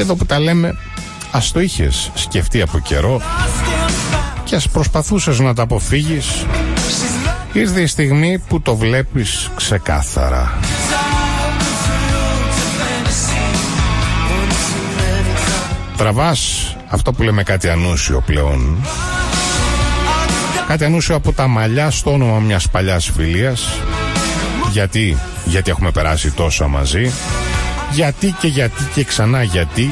Και 0.00 0.06
εδώ 0.06 0.14
που 0.14 0.26
τα 0.26 0.38
λέμε, 0.40 0.76
ας 1.30 1.52
το 1.52 1.60
είχες 1.60 2.10
σκεφτεί 2.14 2.62
από 2.62 2.78
καιρό 2.78 3.20
και 4.44 4.56
ας 4.56 4.68
προσπαθούσες 4.68 5.38
να 5.38 5.54
τα 5.54 5.62
αποφύγεις, 5.62 6.46
ήρθε 7.52 7.80
η 7.80 7.86
στιγμή 7.86 8.38
που 8.38 8.60
το 8.60 8.76
βλέπεις 8.76 9.50
ξεκάθαρα. 9.56 10.58
Τραβάς 15.96 16.76
αυτό 16.88 17.12
που 17.12 17.22
λέμε 17.22 17.42
κάτι 17.42 17.68
ανούσιο 17.68 18.22
πλέον. 18.26 18.76
Κάτι 20.66 20.84
ανούσιο 20.84 21.14
από 21.14 21.32
τα 21.32 21.46
μαλλιά 21.46 21.90
στο 21.90 22.12
όνομα 22.12 22.38
μιας 22.38 22.68
παλιάς 22.68 23.10
φιλίας. 23.16 23.68
Γιατί, 24.72 25.16
γιατί 25.44 25.70
έχουμε 25.70 25.90
περάσει 25.90 26.30
τόσα 26.30 26.68
μαζί 26.68 27.10
γιατί 27.92 28.34
και 28.40 28.46
γιατί 28.46 28.88
και 28.94 29.04
ξανά 29.04 29.42
γιατί 29.42 29.90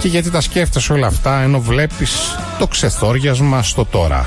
και 0.00 0.08
γιατί 0.08 0.30
τα 0.30 0.40
σκέφτεσαι 0.40 0.92
όλα 0.92 1.06
αυτά 1.06 1.40
ενώ 1.40 1.60
βλέπεις 1.60 2.38
το 2.58 2.66
ξεθόριασμα 2.66 3.62
στο 3.62 3.84
τώρα. 3.84 4.26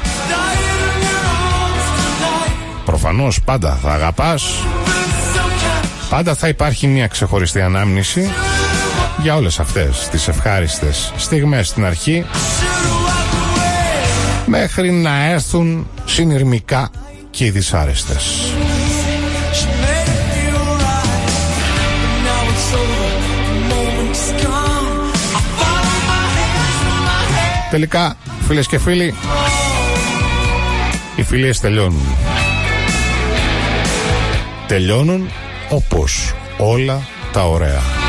Προφανώς 2.85 3.41
πάντα 3.41 3.79
θα 3.81 3.91
αγαπάς, 3.91 4.53
πάντα 6.09 6.35
θα 6.35 6.47
υπάρχει 6.47 6.87
μια 6.87 7.07
ξεχωριστή 7.07 7.61
ανάμνηση 7.61 8.31
για 9.21 9.35
όλες 9.35 9.59
αυτές 9.59 10.07
τις 10.11 10.27
ευχάριστες 10.27 11.13
στιγμές 11.17 11.67
στην 11.67 11.85
αρχή 11.85 12.25
μέχρι 14.45 14.91
να 14.91 15.25
έρθουν 15.25 15.87
συνειρμικά 16.05 16.89
και 17.29 17.45
οι 17.45 17.49
δυσάρεστες. 17.49 18.53
Τελικά, 27.71 28.15
φίλες 28.47 28.67
και 28.67 28.79
φίλοι, 28.79 29.13
οι 31.15 31.23
φιλίες 31.23 31.59
τελειώνουν. 31.59 32.05
τελειώνουν 34.67 35.29
όπως 35.69 36.33
όλα 36.57 37.01
τα 37.31 37.47
ωραία. 37.47 38.00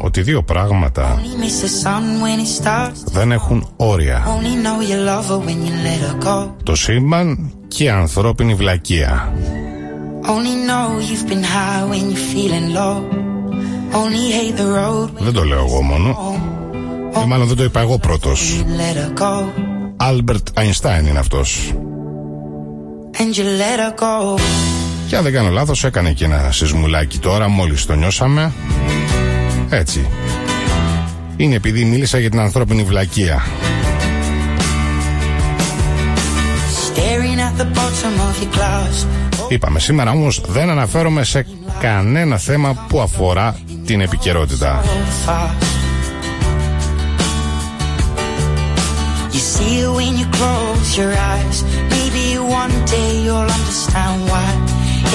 Ότι 0.00 0.22
δύο 0.22 0.42
πράγματα 0.42 1.20
δεν 3.04 3.32
έχουν 3.32 3.68
όρια. 3.76 4.22
Το 6.62 6.74
σύμπαν 6.74 7.52
και 7.68 7.84
η 7.84 7.88
ανθρώπινη 7.88 8.54
βλακεία. 8.54 9.32
Δεν 15.18 15.32
το 15.32 15.44
λέω 15.44 15.64
εγώ 15.64 15.82
μόνο. 15.82 16.08
Ε, 17.22 17.26
μάλλον 17.26 17.46
δεν 17.46 17.56
το 17.56 17.64
είπα 17.64 17.80
εγώ 17.80 17.98
πρώτος. 17.98 18.62
Αλμπερτ 19.96 20.46
Αϊνστάιν 20.54 21.06
είναι 21.06 21.18
αυτός. 21.18 21.72
Και 25.12 25.18
αν 25.18 25.24
δεν 25.24 25.32
κάνω 25.32 25.48
λάθος 25.48 25.84
έκανε 25.84 26.12
και 26.12 26.24
ένα 26.24 26.48
σεισμουλάκι 26.52 27.18
τώρα 27.18 27.48
μόλις 27.48 27.86
το 27.86 27.94
νιώσαμε. 27.94 28.52
Έτσι. 29.68 30.08
Είναι 31.36 31.54
επειδή 31.54 31.84
μίλησα 31.84 32.18
για 32.18 32.30
την 32.30 32.40
ανθρώπινη 32.40 32.82
βλακεία. 32.82 33.42
Staring 36.86 37.38
at 37.38 37.60
the 37.60 37.64
bottom 37.64 38.14
of 38.20 38.42
your 38.42 38.58
glass. 38.58 39.06
Είπαμε 39.48 39.78
σήμερα 39.78 40.10
όμως 40.10 40.42
δεν 40.46 40.70
αναφέρομαι 40.70 41.24
σε 41.24 41.46
κανένα 41.80 42.38
θέμα 42.38 42.86
που 42.88 43.00
αφορά 43.00 43.56
την 43.86 44.00
επικαιρότητα. 44.00 44.82
So 44.84 45.30
fast. 45.30 45.70
You 49.34 49.42
see 49.54 49.74
it 49.82 49.90
when 49.98 50.12
you 50.20 50.26
close 50.38 50.88
your 51.00 51.12
eyes. 51.32 51.58
Maybe 51.94 52.24
one 52.60 52.74
day 52.94 53.10
you'll 53.24 53.50
understand 53.58 54.16
why 54.30 54.51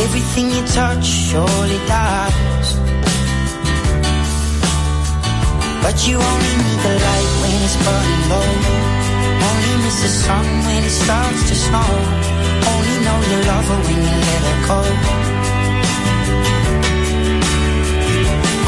everything 0.03 0.49
you 0.51 0.63
touch 0.67 1.05
surely 1.05 1.79
dies. 1.87 2.69
But 5.83 5.97
you 6.07 6.15
only 6.17 6.53
need 6.61 6.79
the 6.85 6.93
light 7.05 7.31
when 7.41 7.57
it's 7.65 7.77
burning 7.85 8.23
low. 8.31 8.51
Only 9.49 9.73
miss 9.83 9.97
the 10.05 10.11
sun 10.25 10.45
when 10.67 10.81
it 10.83 10.95
starts 11.03 11.41
to 11.49 11.55
snow. 11.55 11.91
Only 12.71 12.95
know 13.05 13.17
you 13.31 13.39
love 13.51 13.67
her 13.71 13.81
when 13.87 13.99
you 14.09 14.17
let 14.29 14.41
her 14.49 14.59
go. 14.69 14.81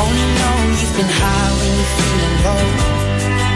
Only 0.03 0.27
know 0.39 0.55
you've 0.79 0.95
been 0.99 1.11
high 1.21 1.51
when 1.59 1.71
you're 1.77 1.93
feeling 1.97 2.37
low. 2.47 2.63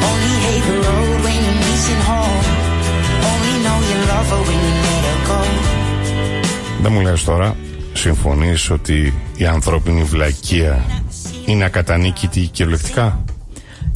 Only 0.09 0.36
hate 0.45 0.65
the 0.69 0.77
road 0.88 1.15
when 1.25 1.38
you're 1.45 1.62
missing 1.67 2.01
home. 2.12 2.45
Only 3.31 3.55
know 3.65 3.77
you 3.89 3.97
love 4.12 4.27
her 4.33 4.41
when 4.47 4.59
you 4.67 4.73
let 4.88 5.03
her 5.09 5.19
go. 5.31 5.83
Δεν 6.84 6.92
μου 6.92 7.02
λες 7.02 7.23
τώρα 7.23 7.56
συμφωνείς 7.94 8.69
ότι 8.69 9.13
η 9.38 9.46
ανθρώπινη 9.46 10.04
βλακεία 10.04 10.86
είναι 11.46 11.63
ακατανίκητη 11.63 12.40
κυριολεκτικά; 12.42 13.23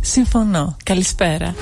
Συμφωνώ. 0.01 0.75
Καλησπέρα. 0.83 1.55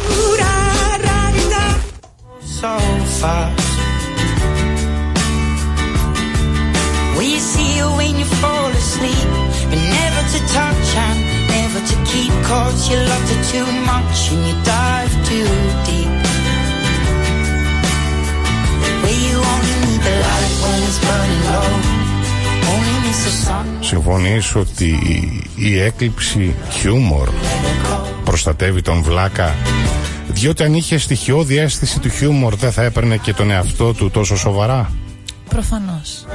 Συμφωνείς 23.79 24.55
ότι 24.55 24.99
η 25.55 25.79
έκλειψη 25.79 26.55
χιούμορ 26.71 27.29
προστατεύει 28.23 28.81
τον 28.81 29.01
βλάκα; 29.01 29.55
Διότι 30.27 30.63
αν 30.63 30.73
είχε 30.73 30.97
στοιχειώδη 30.97 31.57
αίσθηση 31.57 31.99
του 31.99 32.09
χιούμορ 32.09 32.55
δεν 32.55 32.71
θα 32.71 32.83
έπαιρνε 32.83 33.17
και 33.17 33.33
τον 33.33 33.51
εαυτό 33.51 33.93
του 33.93 34.09
τόσο 34.11 34.37
σοβαρά; 34.37 34.91
Προφανώς. 35.49 36.25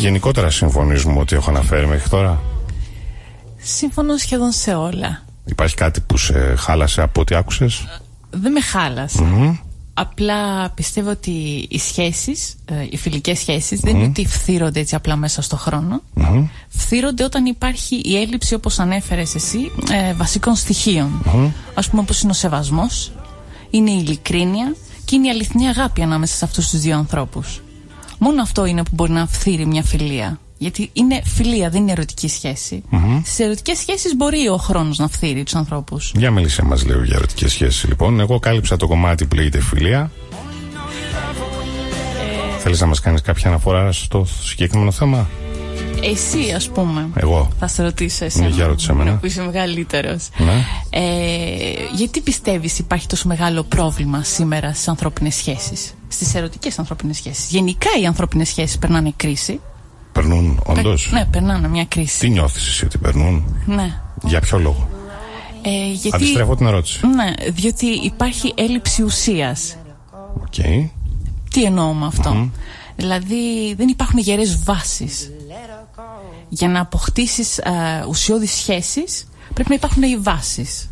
Γενικότερα 0.00 0.50
συμφωνείς 0.50 1.04
μου 1.04 1.16
ότι 1.20 1.36
έχω 1.36 1.50
αναφέρει 1.50 1.86
μέχρι 1.86 2.08
τώρα; 2.08 2.40
Συμφωνώ 3.56 4.16
σχεδόν 4.16 4.50
σε 4.52 4.74
όλα. 4.74 5.22
Υπάρχει 5.44 5.74
κάτι 5.74 6.00
που 6.00 6.16
σε 6.16 6.54
χάλασε 6.56 7.02
από 7.02 7.20
ό,τι 7.20 7.34
άκουσες; 7.34 7.84
Δεν 8.30 8.52
με 8.52 8.60
χάλασε. 8.60 9.58
Απλά 9.94 10.70
πιστεύω 10.70 11.10
ότι 11.10 11.30
οι 11.70 11.78
σχέσεις, 11.78 12.56
ε, 12.64 12.86
οι 12.90 12.96
φιλικές 12.96 13.38
σχέσεις 13.38 13.80
δεν 13.80 13.96
είναι 13.96 14.06
ότι 14.06 14.26
φθύρονται 14.26 14.80
έτσι 14.80 14.94
απλά 14.94 15.16
μέσα 15.16 15.42
στο 15.42 15.56
χρόνο. 15.56 16.02
Φθύρονται 16.68 17.24
όταν 17.24 17.44
υπάρχει 17.44 18.00
η 18.04 18.16
έλλειψη 18.16 18.54
όπως 18.54 18.78
ανέφερες 18.78 19.34
εσύ 19.34 19.58
ε, 19.92 20.14
βασικών 20.14 20.54
στοιχείων. 20.54 21.22
Ας 21.74 21.88
πούμε 21.88 22.02
όπως 22.02 22.20
είναι 22.20 22.30
ο 22.30 22.34
σεβασμός, 22.34 23.12
είναι 23.70 23.90
η 23.90 24.02
ειλικρίνεια 24.06 24.74
και 25.04 25.16
είναι 25.16 25.26
η 25.26 25.30
αληθινή 25.30 25.68
αγάπη 25.68 26.02
ανάμεσα 26.02 26.36
σε 26.36 26.44
αυτούς 26.44 26.68
τους 26.68 26.80
δύο 26.80 26.96
ανθρώπους. 26.96 27.60
Μόνο 28.22 28.42
αυτό 28.42 28.64
είναι 28.66 28.82
που 28.82 28.90
μπορεί 28.92 29.12
να 29.12 29.26
φθύρει 29.26 29.66
μια 29.66 29.82
φιλία. 29.82 30.38
Γιατί 30.58 30.90
είναι 30.92 31.22
φιλία, 31.24 31.70
δεν 31.70 31.82
είναι 31.82 31.92
ερωτική 31.92 32.28
σχέση. 32.28 32.82
Στις 33.24 33.38
ερωτικές 33.38 33.78
σχέσεις 33.78 34.16
μπορεί 34.16 34.48
ο 34.48 34.56
χρόνος 34.56 34.98
να 34.98 35.08
φθύρει 35.08 35.42
τους 35.42 35.54
ανθρώπους. 35.54 36.12
Για 36.16 36.30
μίλησε 36.30 36.62
μας 36.62 36.86
λίγο 36.86 37.04
για 37.04 37.16
ερωτικές 37.16 37.52
σχέσεις 37.52 37.84
λοιπόν. 37.88 38.20
Εγώ 38.20 38.38
κάλυψα 38.38 38.76
το 38.76 38.86
κομμάτι 38.86 39.26
που 39.26 39.34
λέγεται 39.34 39.60
φιλία. 39.60 40.10
Θέλεις 42.58 42.80
να 42.80 42.86
μας 42.86 43.00
κάνεις 43.00 43.20
κάποια 43.20 43.48
αναφορά 43.48 43.92
στο 43.92 44.26
συγκεκριμένο 44.42 44.90
θέμα; 44.90 45.28
Εσύ, 46.02 46.52
ας 46.56 46.68
πούμε. 46.68 47.08
Εγώ. 47.14 47.48
Θα 47.58 47.66
σε 47.66 47.82
ρωτήσω 47.82 48.24
εσένα. 48.24 48.48
Ναι, 48.48 48.54
για 48.54 48.66
ρώτησε 48.66 48.92
εμένα. 48.92 49.14
Που 49.16 49.26
είσαι 49.26 49.42
μεγαλύτερος. 49.42 50.28
Ναι. 50.36 50.64
Ε, 50.90 51.94
γιατί 51.94 52.20
πιστεύεις 52.20 52.78
υπάρχει 52.78 53.06
τόσο 53.06 53.28
μεγάλο 53.28 53.62
πρόβλημα 53.62 54.22
σήμερα 54.22 54.72
στις 54.72 54.88
ανθρώπινες 54.88 55.34
σχέσεις, 55.34 55.94
στις 56.08 56.34
ερωτικές 56.34 56.78
ανθρώπινες 56.78 57.16
σχέσεις. 57.16 57.50
Γενικά 57.50 57.88
οι 58.02 58.06
ανθρώπινες 58.06 58.48
σχέσεις 58.48 58.78
περνάνε 58.78 59.12
κρίση. 59.16 59.60
Περνούν 60.12 60.62
όντως. 60.66 61.08
Ναι, 61.12 61.24
περνάνε 61.30 61.68
μια 61.68 61.84
κρίση. 61.84 62.18
Τι 62.18 62.28
νιώθεις 62.28 62.68
εσύ 62.68 62.84
ότι 62.84 62.98
περνούν; 62.98 63.62
Ναι. 63.66 64.00
Για 64.22 64.40
ποιο 64.40 64.58
λόγο; 64.58 64.88
Ε, 65.62 65.92
γιατί, 65.92 66.16
Αντιστρέφω 66.16 66.56
την 66.56 66.66
ερώτηση. 66.66 67.06
Ναι, 67.06 67.50
διότι 67.50 67.86
υπάρχει 67.86 68.52
έλλειψη 68.56 69.02
ουσίας. 69.02 69.76
Οκ. 70.40 70.54
Τι 71.50 71.64
εννοώ 71.64 71.92
με 71.92 72.06
αυτό; 72.06 72.50
Δηλαδή 72.96 73.74
δεν 73.76 73.88
υπάρχουν 73.88 74.18
γερές 74.18 74.62
βάσεις. 74.64 75.30
Για 76.48 76.68
να 76.68 76.80
αποκτήσεις 76.80 77.58
ε, 77.58 78.04
ουσιώδεις 78.08 78.52
σχέσεις 78.52 79.28
πρέπει 79.54 79.68
να 79.68 79.74
υπάρχουν 79.74 80.02
οι 80.02 80.16
βάσεις. 80.16 80.88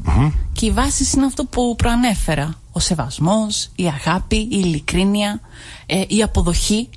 Και 0.52 0.66
οι 0.66 0.70
βάσεις 0.70 1.12
είναι 1.12 1.26
αυτό 1.26 1.44
που 1.44 1.76
προανέφερα. 1.76 2.54
Ο 2.72 2.80
σεβασμός, 2.80 3.70
η 3.76 3.86
αγάπη, 3.86 4.36
η 4.36 4.48
ειλικρίνεια, 4.50 5.40
ε, 5.86 6.02
η 6.08 6.22
αποδοχή. 6.22 6.88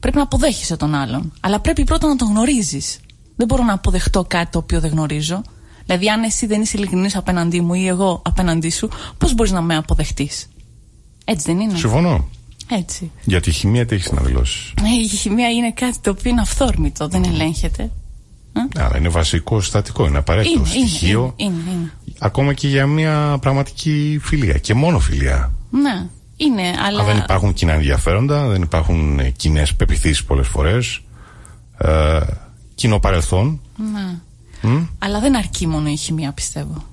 Πρέπει 0.00 0.16
να 0.16 0.22
αποδέχεσαι 0.22 0.76
τον 0.76 0.94
άλλον. 0.94 1.32
Αλλά 1.40 1.60
πρέπει 1.60 1.84
πρώτα 1.84 2.08
να 2.08 2.16
τον 2.16 2.28
γνωρίζεις. 2.28 3.00
Δεν 3.36 3.46
μπορώ 3.46 3.64
να 3.64 3.72
αποδεχτώ 3.72 4.24
κάτι 4.24 4.50
το 4.50 4.58
οποίο 4.58 4.80
δεν 4.80 4.90
γνωρίζω. 4.90 5.42
Δηλαδή 5.84 6.10
αν 6.10 6.22
εσύ 6.22 6.46
δεν 6.46 6.60
είσαι 6.60 6.76
ειλικρινής 6.76 7.16
απέναντί 7.16 7.60
μου 7.60 7.74
ή 7.74 7.86
εγώ 7.86 8.22
απέναντί 8.24 8.70
σου, 8.70 8.88
πώς 9.18 9.34
μπορείς 9.34 9.52
να 9.52 9.60
με 9.60 9.76
αποδεχτείς; 9.76 10.48
Έτσι 11.24 11.52
δεν 11.52 11.60
είναι; 11.60 11.76
Συμφωνώ. 11.76 12.28
Έτσι. 12.70 13.10
Για 13.24 13.40
τη 13.40 13.50
χημεία 13.52 13.86
τι 13.86 13.94
έχεις 13.94 14.12
να 14.12 14.22
δηλώσεις; 14.22 14.72
Ε, 14.82 15.02
Η 15.02 15.08
χημεία 15.08 15.50
είναι 15.50 15.72
κάτι 15.72 15.98
το 15.98 16.10
οποίο 16.10 16.30
είναι 16.30 16.40
αυθόρμητο, 16.40 17.08
δεν 17.08 17.24
ελέγχεται. 17.24 17.90
Αλλά 18.76 18.96
είναι 18.98 19.08
βασικό 19.08 19.60
συστατικό, 19.60 20.06
είναι 20.06 20.18
απαραίτητο 20.18 20.58
Είναι, 20.58 20.68
είναι, 20.76 20.86
στοιχείο. 20.86 21.32
είναι, 21.36 21.54
είναι, 21.66 21.70
είναι. 21.70 21.92
Ακόμα 22.18 22.52
και 22.52 22.68
για 22.68 22.86
μια 22.86 23.38
πραγματική 23.40 24.18
φιλία. 24.22 24.58
Και 24.58 24.74
μόνο 24.74 24.98
φιλία. 24.98 25.52
Ναι, 25.70 26.06
είναι, 26.36 26.62
αλλά. 26.86 27.00
Αν 27.00 27.06
δεν 27.06 27.16
υπάρχουν 27.16 27.52
κοινά 27.52 27.72
ενδιαφέροντα, 27.72 28.46
δεν 28.46 28.62
υπάρχουν 28.62 29.32
κοινές 29.36 29.74
πεπιθήσεις 29.74 30.24
πολλές 30.24 30.46
φορές. 30.46 31.00
Ε, 31.78 32.20
κοινό 32.74 32.98
παρελθόν. 32.98 33.60
Ναι. 33.92 34.18
Αλλά 34.98 35.20
δεν 35.20 35.36
αρκεί 35.36 35.66
μόνο 35.66 35.88
η 35.88 35.96
χημεία, 35.96 36.32
πιστεύω. 36.32 36.84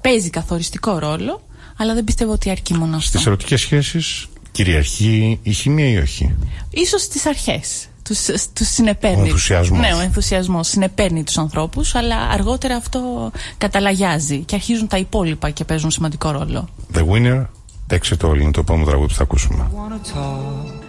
Παίζει 0.00 0.30
καθοριστικό 0.30 0.98
ρόλο, 0.98 1.42
αλλά 1.76 1.94
δεν 1.94 2.04
πιστεύω 2.04 2.32
ότι 2.32 2.50
αρκεί 2.50 2.74
μόνο 2.74 2.96
αυτό. 2.96 3.18
Στι 3.18 3.28
ερωτικές 3.28 3.60
σχέσεις 3.60 4.26
κυριαρχεί 4.52 5.38
η 5.42 5.52
χημεία 5.52 5.88
ή 5.88 5.96
όχι; 5.96 6.34
Ίσως 6.70 7.02
στις 7.02 7.26
αρχές. 7.26 7.84
Τους, 8.02 8.26
τους 8.52 8.68
συνεπέρνει. 8.68 9.20
Ο 9.20 9.24
ενθουσιασμός. 9.24 9.78
Ναι, 9.80 9.94
ο 9.94 10.00
ενθουσιασμός 10.00 10.68
συνεπέρνει 10.68 11.24
τους 11.24 11.38
ανθρώπους, 11.38 11.94
αλλά 11.94 12.16
αργότερα 12.16 12.76
αυτό 12.76 13.30
καταλαγιάζει 13.58 14.38
και 14.38 14.54
αρχίζουν 14.54 14.86
τα 14.86 14.96
υπόλοιπα 14.96 15.50
και 15.50 15.64
παίζουν 15.64 15.90
σημαντικό 15.90 16.30
ρόλο. 16.30 16.68
The 16.94 17.04
winner 17.06 17.46
takes 17.90 18.16
it 18.18 18.28
all 18.28 18.40
είναι 18.40 18.50
το 18.50 18.60
επόμενο 18.60 18.86
τραγούδι 18.86 19.08
που 19.08 19.14
θα 19.14 19.22
ακούσουμε. 19.22 19.70
wanna 19.74 20.16
talk 20.16 20.80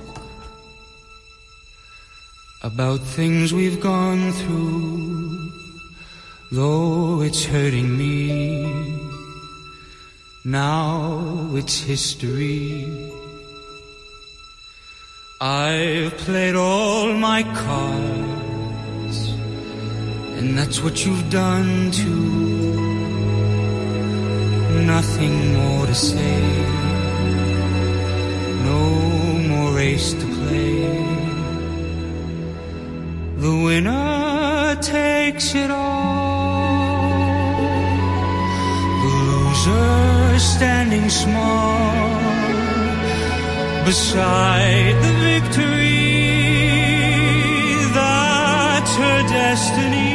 about 2.64 3.00
things 3.18 3.54
we've 3.54 3.80
gone 3.82 4.32
through, 4.40 5.52
though 6.52 7.22
it's 7.28 7.44
hurting 7.54 7.90
me. 8.02 8.18
Now 10.44 11.50
it's 11.60 11.78
history. 11.92 13.21
I've 15.44 16.16
played 16.18 16.54
all 16.54 17.14
my 17.16 17.42
cards, 17.42 19.30
and 20.38 20.56
that's 20.56 20.84
what 20.84 21.04
you've 21.04 21.32
done 21.32 21.90
too. 21.90 22.62
Nothing 24.86 25.54
more 25.54 25.88
to 25.88 25.96
say 25.96 26.42
no 28.66 28.84
more 29.50 29.74
race 29.74 30.14
to 30.14 30.28
play. 30.28 31.06
The 33.38 33.64
winner 33.66 34.78
takes 34.80 35.56
it 35.56 35.72
all. 35.72 37.02
The 39.02 39.14
loser 39.32 40.38
standing 40.38 41.10
small 41.10 42.21
beside 43.86 44.96
the 45.06 45.14
victory. 45.30 45.80
That's 47.94 48.94
her 48.96 49.20
destiny. 49.30 50.12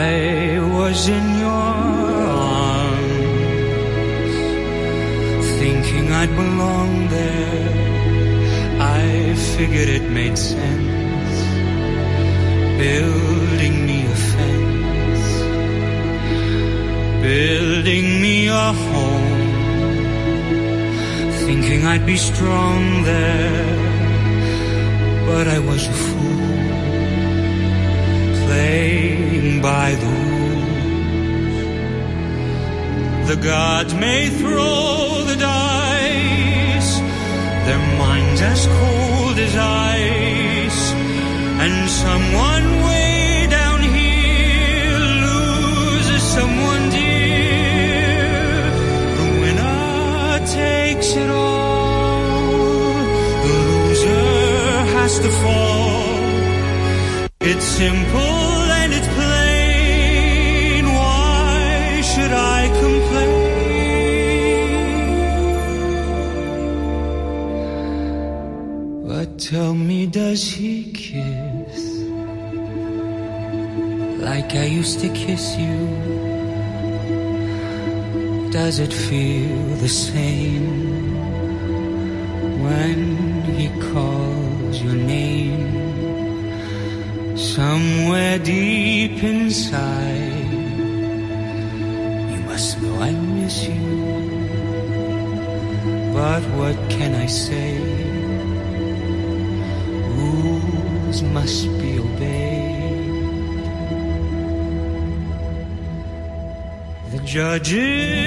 I 0.00 0.58
was 0.76 1.08
in 1.08 1.26
your 1.38 1.48
arms, 2.58 3.16
thinking 5.60 6.06
I'd 6.12 6.34
belong 6.42 7.08
there. 7.08 7.68
I 8.80 9.34
figured 9.56 9.88
it 9.88 10.04
made 10.10 10.38
sense, 10.38 10.87
building 12.78 13.86
me 13.86 13.98
a 14.06 14.16
fence, 14.30 15.26
building 17.20 18.06
me 18.22 18.46
a 18.46 18.72
home, 18.86 19.50
thinking 21.44 21.80
I'd 21.84 22.06
be 22.06 22.16
strong 22.16 23.02
there. 23.02 23.76
But 25.26 25.48
I 25.48 25.58
was 25.58 25.82
a 25.88 25.96
fool 26.06 26.38
playing 28.46 29.60
by 29.60 29.88
the 30.02 30.10
rules. 30.22 30.38
The 33.30 33.38
gods 33.52 33.92
may 33.94 34.28
throw 34.40 35.24
the 35.30 35.36
dice, 35.36 36.92
their 37.66 37.82
minds 38.04 38.40
as 38.40 38.66
cold 38.78 39.36
as 39.46 39.54
ice, 39.56 40.47
and 41.64 41.90
someone 41.90 42.66
way 42.86 43.46
down 43.50 43.80
here 43.82 44.98
loses 45.26 46.22
someone 46.36 46.84
dear. 46.90 48.70
The 49.18 49.28
winner 49.40 50.38
takes 50.60 51.08
it 51.22 51.30
all, 51.30 52.92
the 53.46 53.54
loser 53.70 54.84
has 54.96 55.12
to 55.18 55.30
fall. 55.42 56.18
It's 57.40 57.64
simple 57.64 58.27
used 74.78 75.00
to 75.00 75.08
kiss 75.08 75.56
you? 75.56 75.76
Does 78.58 78.78
it 78.78 78.92
feel 78.92 79.74
the 79.84 79.88
same 79.88 80.68
when 82.64 83.00
he 83.58 83.66
calls 83.90 84.80
your 84.80 84.94
name? 84.94 85.66
Somewhere 87.36 88.38
deep 88.38 89.16
inside, 89.24 90.52
you 92.32 92.40
must 92.50 92.80
know 92.80 93.00
I 93.00 93.10
miss 93.38 93.56
you. 93.66 93.84
But 96.14 96.42
what 96.58 96.76
can 96.88 97.16
I 97.16 97.26
say? 97.26 97.97
já. 107.38 108.17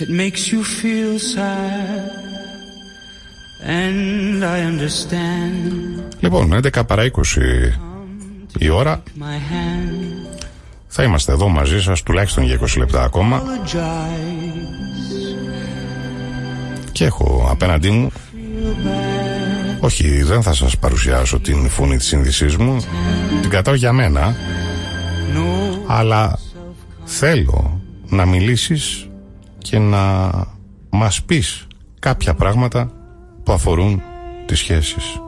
If 0.00 0.08
it 0.08 0.14
makes 0.24 0.50
you 0.52 0.64
feel 0.64 1.18
sad, 1.18 2.10
and 3.62 4.44
I 4.44 4.60
understand. 4.72 6.02
Λοιπόν, 6.20 6.52
11 6.52 6.86
παρά 6.86 7.02
20 7.04 7.10
η 8.58 8.68
ώρα. 8.68 9.02
my 9.18 9.22
hand, 9.22 10.38
Θα 10.86 11.02
είμαστε 11.02 11.32
εδώ 11.32 11.48
μαζί 11.48 11.82
σας 11.82 12.02
τουλάχιστον 12.02 12.44
για 12.44 12.58
20 12.60 12.78
λεπτά 12.78 13.02
ακόμα. 13.02 13.42
Apologize, 13.42 13.76
και 16.92 17.04
έχω 17.04 17.48
απέναντί 17.50 17.90
μου 17.90 18.12
όχι 19.80 20.22
δεν 20.22 20.42
θα 20.42 20.54
σας 20.54 20.78
παρουσιάσω 20.78 21.40
την 21.40 21.68
φωνή 21.68 21.96
της 21.96 22.06
σύνδεσής 22.06 22.56
μου. 22.56 22.76
Την 23.40 23.50
κρατάω 23.50 23.74
για 23.74 23.92
μένα. 23.92 24.36
No, 25.34 25.78
αλλά 25.86 26.38
θέλω 27.04 27.80
να 28.08 28.26
μιλήσεις 28.26 29.09
και 29.62 29.78
να 29.78 30.30
μας 30.90 31.22
πεις 31.22 31.66
κάποια 31.98 32.34
πράγματα 32.34 32.90
που 33.44 33.52
αφορούν 33.52 34.02
τις 34.46 34.58
σχέσεις 34.58 35.20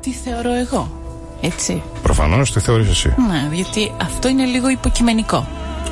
Τι 0.00 0.10
θεωρώ 0.12 0.52
εγώ. 0.54 0.90
Έτσι; 1.40 1.82
προφανώς 2.02 2.52
τι 2.52 2.60
θεωρείς 2.60 2.88
εσύ 2.88 3.14
Ναι, 3.28 3.54
γιατί 3.54 3.92
αυτό 4.02 4.28
είναι 4.28 4.44
λίγο 4.44 4.68
υποκειμενικό. 4.68 5.46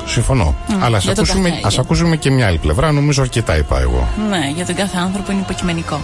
συμφωνώ 0.07 0.55
αλλά 0.81 0.97
ας 0.97 1.05
για 1.05 1.15
τον 1.15 1.25
ακούσουμε, 1.25 1.49
καθένα, 1.49 1.67
ας 1.67 1.73
για- 1.73 1.83
ακούσουμε 1.83 2.17
και 2.17 2.31
μια 2.31 2.47
άλλη 2.47 2.59
πλευρά 2.59 2.93
νομίζω 2.93 3.23
αρκετά 3.23 3.57
είπα 3.57 3.81
εγώ 3.81 4.09
Ναι, 4.29 4.53
για 4.55 4.67
τον 4.67 4.75
κάθε 4.75 4.97
άνθρωπο 4.99 5.33
είναι 5.33 5.41
υποκειμενικό. 5.41 6.01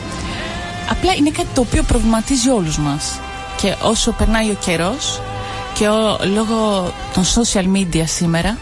Απλά 0.90 1.12
είναι 1.14 1.30
κάτι 1.30 1.48
το 1.54 1.60
οποίο 1.60 1.82
προβληματίζει 1.82 2.48
όλους 2.50 2.78
μας. 2.78 3.20
Και 3.56 3.74
όσο 3.82 4.12
περνάει 4.12 4.50
ο 4.50 4.56
καιρός 4.64 5.20
και 5.74 5.88
ο, 5.88 6.18
λόγω 6.34 6.90
των 7.14 7.24
social 7.24 7.64
media 7.76 8.02
σήμερα, 8.04 8.56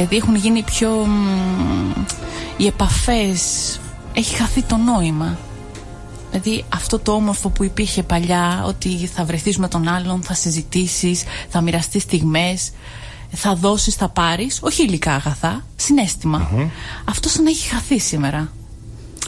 δηλαδή 0.00 0.16
έχουν 0.16 0.34
γίνει 0.34 0.62
πιο... 0.62 0.90
μ, 0.90 1.92
οι 2.56 2.66
επαφές, 2.66 3.40
έχει 4.12 4.34
χαθεί 4.34 4.62
το 4.62 4.76
νόημα. 4.76 5.38
Δηλαδή 6.30 6.64
αυτό 6.68 6.98
το 6.98 7.12
όμορφο 7.12 7.48
που 7.48 7.64
υπήρχε 7.64 8.02
παλιά, 8.02 8.62
ότι 8.66 9.10
θα 9.14 9.24
βρεθείς 9.24 9.58
με 9.58 9.68
τον 9.68 9.88
άλλον, 9.88 10.22
θα 10.22 10.34
συζητήσεις, 10.34 11.22
θα 11.48 11.60
μοιραστείς 11.60 12.02
στιγμές, 12.02 12.70
θα 13.30 13.54
δώσεις, 13.54 13.94
θα 13.94 14.08
πάρεις, 14.08 14.58
όχι 14.62 14.82
υλικά 14.82 15.14
αγαθά, 15.14 15.64
συναίσθημα. 15.76 16.50
Αυτό 17.04 17.28
σαν 17.28 17.42
να 17.42 17.50
έχει 17.50 17.68
χαθεί 17.68 17.98
σήμερα. 17.98 18.52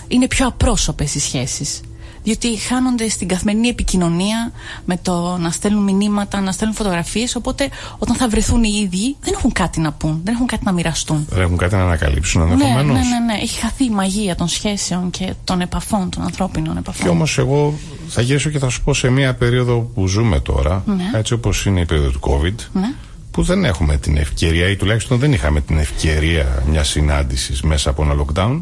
Είναι 0.08 0.26
πιο 0.26 0.46
απρόσωπες 0.46 1.14
οι 1.14 1.20
σχέσεις. 1.20 1.80
Διότι 2.22 2.56
χάνονται 2.56 3.08
στην 3.08 3.28
καθημερινή 3.28 3.68
επικοινωνία 3.68 4.52
με 4.84 4.96
το 5.02 5.36
να 5.40 5.50
στέλνουν 5.50 5.82
μηνύματα, 5.94 6.40
να 6.40 6.52
στέλνουν 6.52 6.76
φωτογραφίες, 6.76 7.34
οπότε 7.34 7.68
όταν 7.98 8.16
θα 8.16 8.28
βρεθούν 8.28 8.62
οι 8.64 8.80
ίδιοι 8.84 9.16
δεν 9.20 9.34
έχουν 9.36 9.52
κάτι 9.52 9.80
να 9.80 9.92
πούν, 9.92 10.20
δεν 10.24 10.34
έχουν 10.34 10.46
κάτι 10.46 10.64
να 10.64 10.72
μοιραστούν. 10.72 11.26
δεν 11.30 11.40
έχουν 11.42 11.56
κάτι 11.56 11.74
να 11.74 11.82
ανακαλύψουν 11.82 12.46
Ναι, 12.46 12.52
ενδεχομένως. 12.52 12.86
ναι, 12.94 13.00
ναι, 13.08 13.32
ναι. 13.32 13.40
Έχει 13.42 13.58
χαθεί 13.60 13.84
η 13.84 13.90
μαγεία 13.90 14.34
των 14.34 14.48
σχέσεων 14.48 15.10
και 15.10 15.34
των 15.44 15.60
επαφών, 15.60 16.10
των 16.10 16.22
ανθρώπινων 16.22 16.76
επαφών. 16.76 17.02
Και 17.04 17.08
όμως 17.10 17.38
εγώ 17.38 17.74
θα 18.08 18.20
γυρίσω 18.20 18.50
και 18.50 18.58
θα 18.58 18.68
σου 18.68 18.82
πω 18.82 18.94
σε 18.94 19.08
μια 19.10 19.34
περίοδο 19.34 19.90
που 19.94 20.06
ζούμε 20.06 20.40
τώρα, 20.40 20.82
Ναι. 20.86 21.10
έτσι 21.18 21.32
όπως 21.32 21.64
είναι 21.66 21.80
η 21.80 21.84
περίοδο 21.84 22.10
του 22.10 22.20
COVID, 22.22 22.54
Ναι. 22.72 22.92
που 23.30 23.42
δεν 23.42 23.64
έχουμε 23.64 23.96
την 23.96 24.16
ευκαιρία 24.16 24.68
ή 24.70 24.76
τουλάχιστον 24.76 25.18
δεν 25.18 25.32
είχαμε 25.32 25.60
την 25.60 25.78
ευκαιρία 25.78 26.62
μιας 26.70 26.88
συνάντησης 26.88 27.62
μέσα 27.62 27.90
από 27.90 28.02
ένα 28.02 28.14
lockdown. 28.24 28.60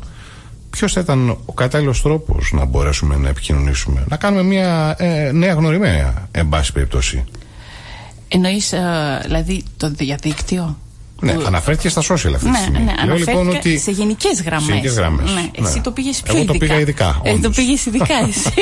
Ποιος 0.70 0.92
θα 0.92 1.00
ήταν 1.00 1.30
ο 1.46 1.52
κατάλληλος 1.52 2.02
τρόπος 2.02 2.52
να 2.52 2.64
μπορέσουμε 2.64 3.16
να 3.16 3.28
επικοινωνήσουμε, 3.28 4.04
να 4.08 4.16
κάνουμε 4.16 4.42
μια 4.42 4.94
ε, 4.98 5.30
νέα 5.32 5.52
γνωριμία, 5.52 6.28
εν 6.30 6.48
πάση 6.48 6.72
περιπτώσει. 6.72 7.24
Εννοείς, 8.28 8.72
ε, 8.72 9.20
δηλαδή, 9.24 9.62
το 9.76 9.90
διαδίκτυο. 9.90 10.78
Ναι, 11.20 11.32
Που- 11.32 11.42
αναφέρθηκε 11.46 11.88
στα 11.88 12.00
social 12.02 12.12
αυτή 12.34 12.38
τη 12.38 12.48
Ναι, 12.48 12.56
στιγμή. 12.58 12.78
ναι, 12.78 12.84
Λέω 12.84 12.94
αναφέρθηκα 13.02 13.32
λοιπόν 13.32 13.56
ότι. 13.56 13.78
σε 13.78 13.90
γενικές 13.90 14.42
γραμμές. 14.42 14.64
Σε 14.64 14.70
γενικές 14.72 14.94
γραμμές, 14.94 15.30
Ναι, 15.32 15.50
εσύ 15.66 15.76
ναι. 15.76 15.80
το 15.82 15.90
πήγες 15.90 16.20
πιο 16.20 16.36
Εγώ 16.36 16.44
το 16.44 16.52
ειδικά. 16.54 16.66
πήγα 16.66 16.80
ειδικά, 16.80 17.20
Ε, 17.22 17.30
το 17.30 17.34
όντως. 17.36 17.56
πήγες 17.56 17.86
ειδικά 17.86 18.14
εσύ. 18.28 18.52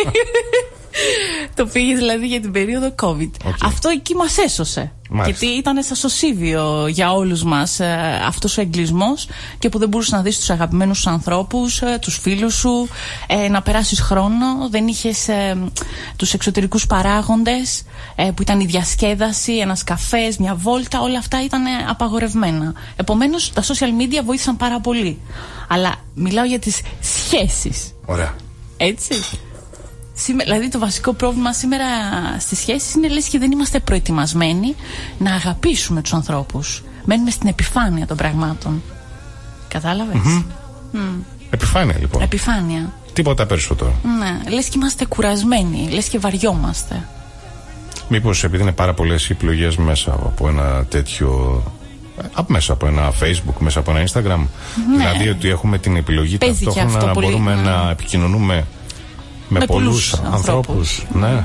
το 1.54 1.66
πήγες 1.66 1.98
δηλαδή 1.98 2.26
για 2.26 2.40
την 2.40 2.50
περίοδο 2.52 2.94
COVID. 3.02 3.30
OK. 3.44 3.54
Αυτό 3.64 3.88
εκεί 3.88 4.14
μας 4.14 4.36
έσωσε. 4.38 4.92
Μάλιστα. 5.10 5.44
Γιατί 5.46 5.58
ήταν 5.58 5.82
σαν 5.82 5.96
σωσίβιο 5.96 6.86
για 6.86 7.12
όλους 7.12 7.42
μας 7.42 7.80
αυτός 8.26 8.58
ο 8.58 8.60
εγκλισμός 8.60 9.28
και 9.58 9.68
που 9.68 9.78
δεν 9.78 9.88
μπορούσες 9.88 10.12
να 10.12 10.22
δεις 10.22 10.38
τους 10.38 10.50
αγαπημένους 10.50 10.98
σου 10.98 11.10
ανθρώπους, 11.10 11.82
τους 12.00 12.18
φίλους 12.18 12.54
σου, 12.54 12.88
ε, 13.26 13.48
να 13.48 13.62
περάσεις 13.62 14.00
χρόνο. 14.00 14.68
Δεν 14.70 14.86
είχες 14.86 15.28
ε, 15.28 15.56
τους 16.16 16.32
εξωτερικούς 16.32 16.86
παράγοντες 16.86 17.82
που 18.34 18.42
ήταν 18.42 18.60
η 18.60 18.64
διασκέδαση, 18.64 19.56
ένας 19.56 19.84
καφές, 19.84 20.36
μια 20.36 20.54
βόλτα. 20.54 21.00
Όλα 21.00 21.18
αυτά 21.18 21.44
ήταν 21.44 21.66
ε, 21.66 21.70
απαγορευμένα. 21.88 22.74
Επομένως, 22.96 23.52
τα 23.52 23.62
social 23.62 24.02
media 24.02 24.24
βοήθησαν 24.24 24.56
πάρα 24.56 24.80
πολύ. 24.80 25.18
Αλλά 25.68 25.94
μιλάω 26.14 26.44
για 26.44 26.58
τις 26.58 26.80
σχέσεις. 27.00 27.94
Ωραία. 28.04 28.34
Έτσι. 28.76 29.14
Σήμερα, 30.18 30.44
δηλαδή 30.52 30.68
το 30.70 30.78
βασικό 30.78 31.12
πρόβλημα 31.12 31.52
σήμερα 31.52 31.84
στις 32.38 32.58
σχέσεις 32.58 32.94
είναι 32.94 33.08
λες 33.08 33.28
και 33.28 33.38
δεν 33.38 33.50
είμαστε 33.50 33.80
προετοιμασμένοι 33.80 34.74
να 35.18 35.34
αγαπήσουμε 35.34 36.02
τους 36.02 36.12
ανθρώπους. 36.12 36.82
Μένουμε 37.04 37.30
στην 37.30 37.48
επιφάνεια 37.48 38.06
των 38.06 38.16
πραγμάτων. 38.16 38.82
Κατάλαβες; 39.68 40.42
Επιφάνεια 41.50 41.96
λοιπόν. 41.98 42.22
Επιφάνεια. 42.22 42.92
Τίποτα 43.12 43.46
περισσότερο. 43.46 43.94
Ναι. 44.18 44.50
Λες 44.54 44.64
και 44.68 44.72
είμαστε 44.76 45.04
κουρασμένοι. 45.04 45.88
Λες 45.90 46.08
και 46.08 46.18
βαριόμαστε. 46.18 47.08
Μήπως 48.08 48.44
επειδή 48.44 48.62
είναι 48.62 48.72
πάρα 48.72 48.94
πολλές 48.94 49.30
επιλογές 49.30 49.76
μέσα 49.76 50.12
από 50.12 50.48
ένα 50.48 50.84
τέτοιο. 50.84 51.62
α, 52.34 52.42
Μέσα 52.46 52.72
από 52.72 52.86
ένα 52.86 53.12
Facebook, 53.20 53.54
μέσα 53.58 53.78
από 53.78 53.90
ένα 53.90 54.04
Instagram. 54.08 54.46
Δηλαδή 54.96 55.28
ότι 55.28 55.48
έχουμε 55.48 55.78
την 55.78 55.96
επιλογή 55.96 56.32
Ναι. 56.32 56.38
Παίζει 56.38 56.58
και 56.58 56.64
ταυτόχρονα 56.64 56.94
αυτό 56.96 57.06
να 57.06 57.12
πολύ, 57.12 57.26
μπορούμε 57.26 57.54
ναι. 57.54 57.60
να 57.60 57.90
επικοινωνούμε 57.90 58.66
με, 59.48 59.58
Με 59.58 59.66
πολλούς 59.66 60.10
πολλούς 60.10 60.12
ανθρώπους. 60.34 60.98
ανθρώπους. 60.98 61.06
Ναι. 61.12 61.42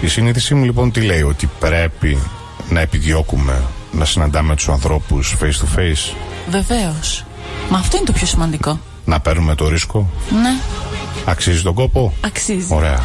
Η 0.00 0.08
συνείδησή 0.08 0.54
μου 0.54 0.64
λοιπόν 0.64 0.90
τι 0.90 1.00
λέει, 1.00 1.22
ότι 1.22 1.50
πρέπει 1.58 2.18
να 2.70 2.80
επιδιώκουμε 2.80 3.62
να 3.96 4.04
συναντάμε 4.04 4.56
τους 4.56 4.68
ανθρώπους 4.68 5.36
face 5.40 5.44
to 5.44 5.78
face, 5.78 6.14
Βεβαίως. 6.50 7.24
Μα 7.70 7.78
αυτό 7.78 7.96
είναι 7.96 8.06
το 8.06 8.12
πιο 8.12 8.26
σημαντικό. 8.26 8.80
να 9.04 9.20
παίρνουμε 9.20 9.54
το 9.54 9.68
ρίσκο, 9.68 10.10
Ναι. 10.42 10.60
αξίζει 11.24 11.62
τον 11.62 11.74
κόπο; 11.74 12.12
Αξίζει. 12.20 12.74
Ωραία. 12.74 13.04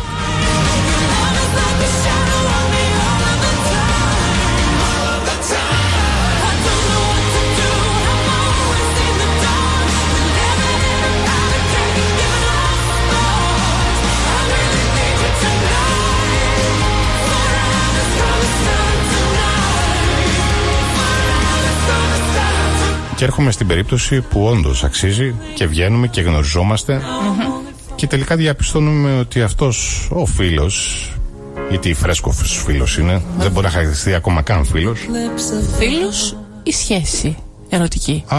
Και 23.21 23.27
έρχομαι 23.27 23.51
στην 23.51 23.67
περίπτωση 23.67 24.21
που 24.21 24.45
όντως 24.45 24.83
αξίζει 24.83 25.35
και 25.55 25.67
βγαίνουμε 25.67 26.07
και 26.07 26.21
γνωριζόμαστε 26.21 27.01
και 27.95 28.07
τελικά 28.07 28.35
διαπιστώνουμε 28.35 29.19
ότι 29.19 29.41
αυτός 29.41 30.07
ο 30.11 30.25
φίλος, 30.25 31.07
γιατί 31.69 31.93
φρέσκος 31.93 32.63
φίλος 32.65 32.97
είναι, 32.97 33.21
δεν 33.37 33.51
μπορεί 33.51 33.65
να 33.65 33.71
χαρακτηριστεί 33.71 34.13
ακόμα 34.13 34.41
καν 34.41 34.65
φίλος. 34.65 34.99
Φίλους 35.77 36.35
ή 36.63 36.71
σχέση 36.71 37.37
ερωτική; 37.69 38.23
Α, 38.27 38.37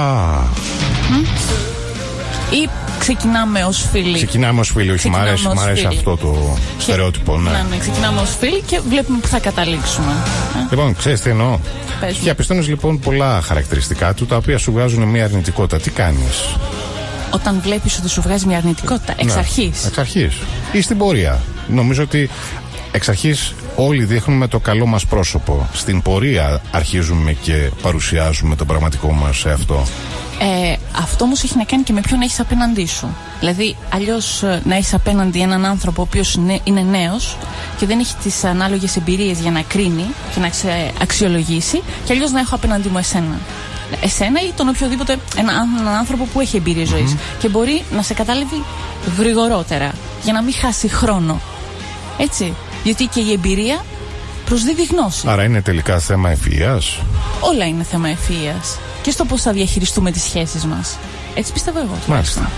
Ή 2.52 2.68
ξεκινάμε 2.98 3.64
ως 3.64 3.86
φίλοι. 3.92 4.14
ξεκινάμε 4.14 4.60
ως 4.60 4.70
φίλοι, 4.70 4.90
όχι, 4.90 5.08
μ' 5.08 5.12
Ξεκινάμε 5.12 5.28
αρέσει, 5.28 5.46
ως 5.46 5.54
μ' 5.54 5.58
αρέσει 5.60 5.82
φίλοι. 5.86 5.96
αυτό 5.96 6.16
το 6.16 6.56
Και- 6.76 6.82
στερεότυπο, 6.82 7.38
ναι. 7.38 7.50
Ναι, 7.50 7.64
ναι, 7.70 7.76
ξεκινάμε 7.76 8.20
ως 8.20 8.36
φίλοι 8.38 8.60
και 8.66 8.80
βλέπουμε 8.88 9.18
που 9.18 9.26
θα 9.26 9.38
καταλήξουμε. 9.38 10.12
Ε, 10.56 10.66
Λοιπόν, 10.70 10.96
ξέρεις 10.96 11.20
τι 11.20 11.30
εννοώ. 11.30 11.58
Πες 12.00 12.16
μου. 12.16 12.22
Διαπιστώνεις 12.22 12.68
λοιπόν 12.68 12.98
πολλά 12.98 13.40
χαρακτηριστικά 13.40 14.14
του 14.14 14.26
τα 14.26 14.36
οποία 14.36 14.58
σου 14.58 14.72
βγάζουν 14.72 15.02
μια 15.02 15.24
αρνητικότητα. 15.24 15.76
Τι 15.78 15.90
κάνεις; 15.90 16.56
Όταν 17.30 17.60
βλέπεις 17.62 17.98
ότι 17.98 18.08
σου 18.08 18.22
βγάζει 18.22 18.46
μια 18.46 18.56
αρνητικότητα 18.56 19.14
εξ 19.16 19.32
Ναι, 19.32 19.38
αρχής. 19.38 19.84
Εξ 19.86 19.98
αρχής. 19.98 20.34
Ή 20.72 20.80
στην 20.80 20.98
πορεία. 20.98 21.40
Νομίζω 21.68 22.02
ότι 22.02 22.30
εξ 22.92 23.08
αρχής 23.08 23.54
όλοι 23.76 24.04
δείχνουμε 24.04 24.48
το 24.48 24.58
καλό 24.58 24.86
μας 24.86 25.06
πρόσωπο. 25.06 25.68
Στην 25.72 26.02
πορεία 26.02 26.60
αρχίζουμε 26.70 27.32
και 27.32 27.70
παρουσιάζουμε 27.82 28.56
το 28.56 28.64
πραγματικό 28.64 29.12
μας 29.12 29.44
εαυτό. 29.44 29.82
Ε, 30.40 30.76
αυτό 30.96 31.24
όμως 31.24 31.42
έχει 31.42 31.56
να 31.56 31.64
κάνει 31.64 31.82
και 31.82 31.92
με 31.92 32.00
ποιον 32.00 32.20
έχεις 32.20 32.40
απέναντί 32.40 32.86
σου. 32.86 33.06
Δηλαδή, 33.40 33.76
αλλιώς 33.92 34.42
να 34.64 34.76
έχεις 34.76 34.94
απέναντι 34.94 35.40
έναν 35.40 35.64
άνθρωπο 35.64 36.00
ο 36.02 36.04
οποίος 36.08 36.34
είναι 36.64 36.80
νέος 36.90 37.36
και 37.78 37.86
δεν 37.86 37.98
έχει 37.98 38.14
τις 38.22 38.44
ανάλογες 38.44 38.96
εμπειρίες 38.96 39.38
για 39.40 39.50
να 39.50 39.62
κρίνει 39.62 40.04
και 40.34 40.40
να 40.40 40.48
ξε- 40.48 40.92
αξιολογήσει, 41.02 41.82
και 42.04 42.12
αλλιώς 42.12 42.30
να 42.30 42.40
έχω 42.40 42.54
απέναντί 42.54 42.88
μου 42.88 42.98
εσένα. 42.98 43.38
Εσένα 44.02 44.40
ή 44.40 44.52
τον 44.56 44.68
οποιοδήποτε 44.68 45.16
έναν, 45.36 45.68
έναν 45.80 45.94
άνθρωπο 45.94 46.24
που 46.32 46.40
έχει 46.40 46.56
εμπειρία 46.56 46.84
ζωής 46.84 47.16
και 47.38 47.48
μπορεί 47.48 47.82
να 47.94 48.02
σε 48.02 48.14
κατάλαβει 48.14 48.62
γρηγορότερα 49.18 49.90
για 50.24 50.32
να 50.32 50.42
μην 50.42 50.54
χάσει 50.54 50.88
χρόνο. 50.88 51.40
Έτσι. 52.18 52.54
Γιατί 52.84 53.06
και 53.06 53.20
η 53.20 53.32
εμπειρία 53.32 53.84
προσδίδει 54.44 54.84
γνώση. 54.84 55.28
Άρα 55.28 55.44
είναι 55.44 55.62
τελικά 55.62 55.98
θέμα 55.98 56.34
ευφυΐας. 56.34 57.02
Όλα 57.40 57.66
είναι 57.66 57.82
θέμα 57.82 58.08
ευφυΐας. 58.08 58.78
Και 59.02 59.10
στο 59.10 59.24
πώς 59.24 59.42
θα 59.42 59.52
διαχειριστούμε 59.52 60.10
τις 60.10 60.22
σχέσεις 60.22 60.64
μας. 60.64 60.96
Έτσι 61.34 61.52
πιστεύω 61.52 61.78
εγώ. 61.78 61.98
Μάλιστα. 62.06 62.50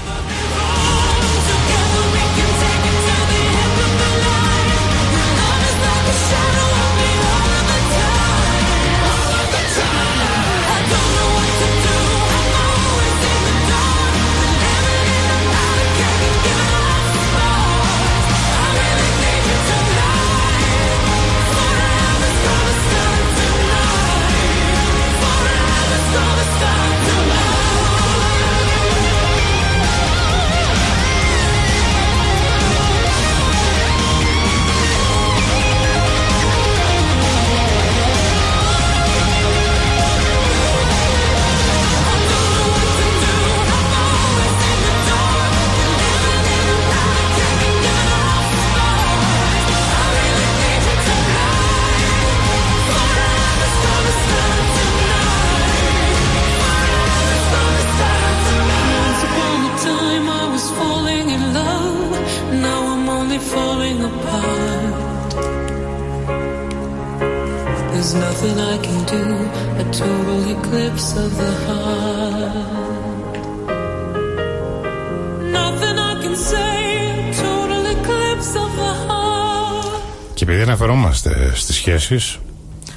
Σχέσεις, 81.99 82.39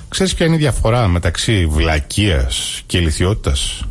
ξέρεις 0.10 0.34
ποια 0.34 0.46
είναι 0.46 0.56
η 0.56 0.58
διαφορά 0.58 1.08
μεταξύ 1.08 1.66
βλακείας 1.66 2.82
και 2.86 2.98
ηλικιότητας; 2.98 3.84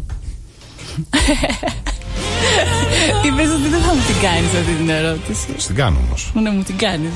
Είπες 3.26 3.50
ότι 3.50 3.68
δεν 3.68 3.80
θα 3.80 3.94
μου 3.94 4.00
την 4.06 4.20
κάνεις 4.22 4.54
αυτή 4.60 4.74
την 4.78 4.88
ερώτηση. 4.88 5.48
Στην 5.56 5.74
κάνω 5.74 5.98
όμως. 6.06 6.32
Ναι, 6.34 6.50
μου 6.50 6.62
την 6.62 6.76
κάνεις. 6.76 7.12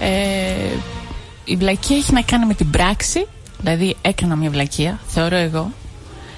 Ε, 0.00 0.08
η 1.44 1.56
βλακεία 1.56 1.96
έχει 1.96 2.12
να 2.12 2.22
κάνει 2.22 2.46
με 2.46 2.54
την 2.54 2.70
πράξη, 2.70 3.26
δηλαδή 3.58 3.96
έκανα 4.02 4.36
μια 4.36 4.50
βλακεία, 4.50 5.00
θεωρώ 5.06 5.36
εγώ, 5.36 5.72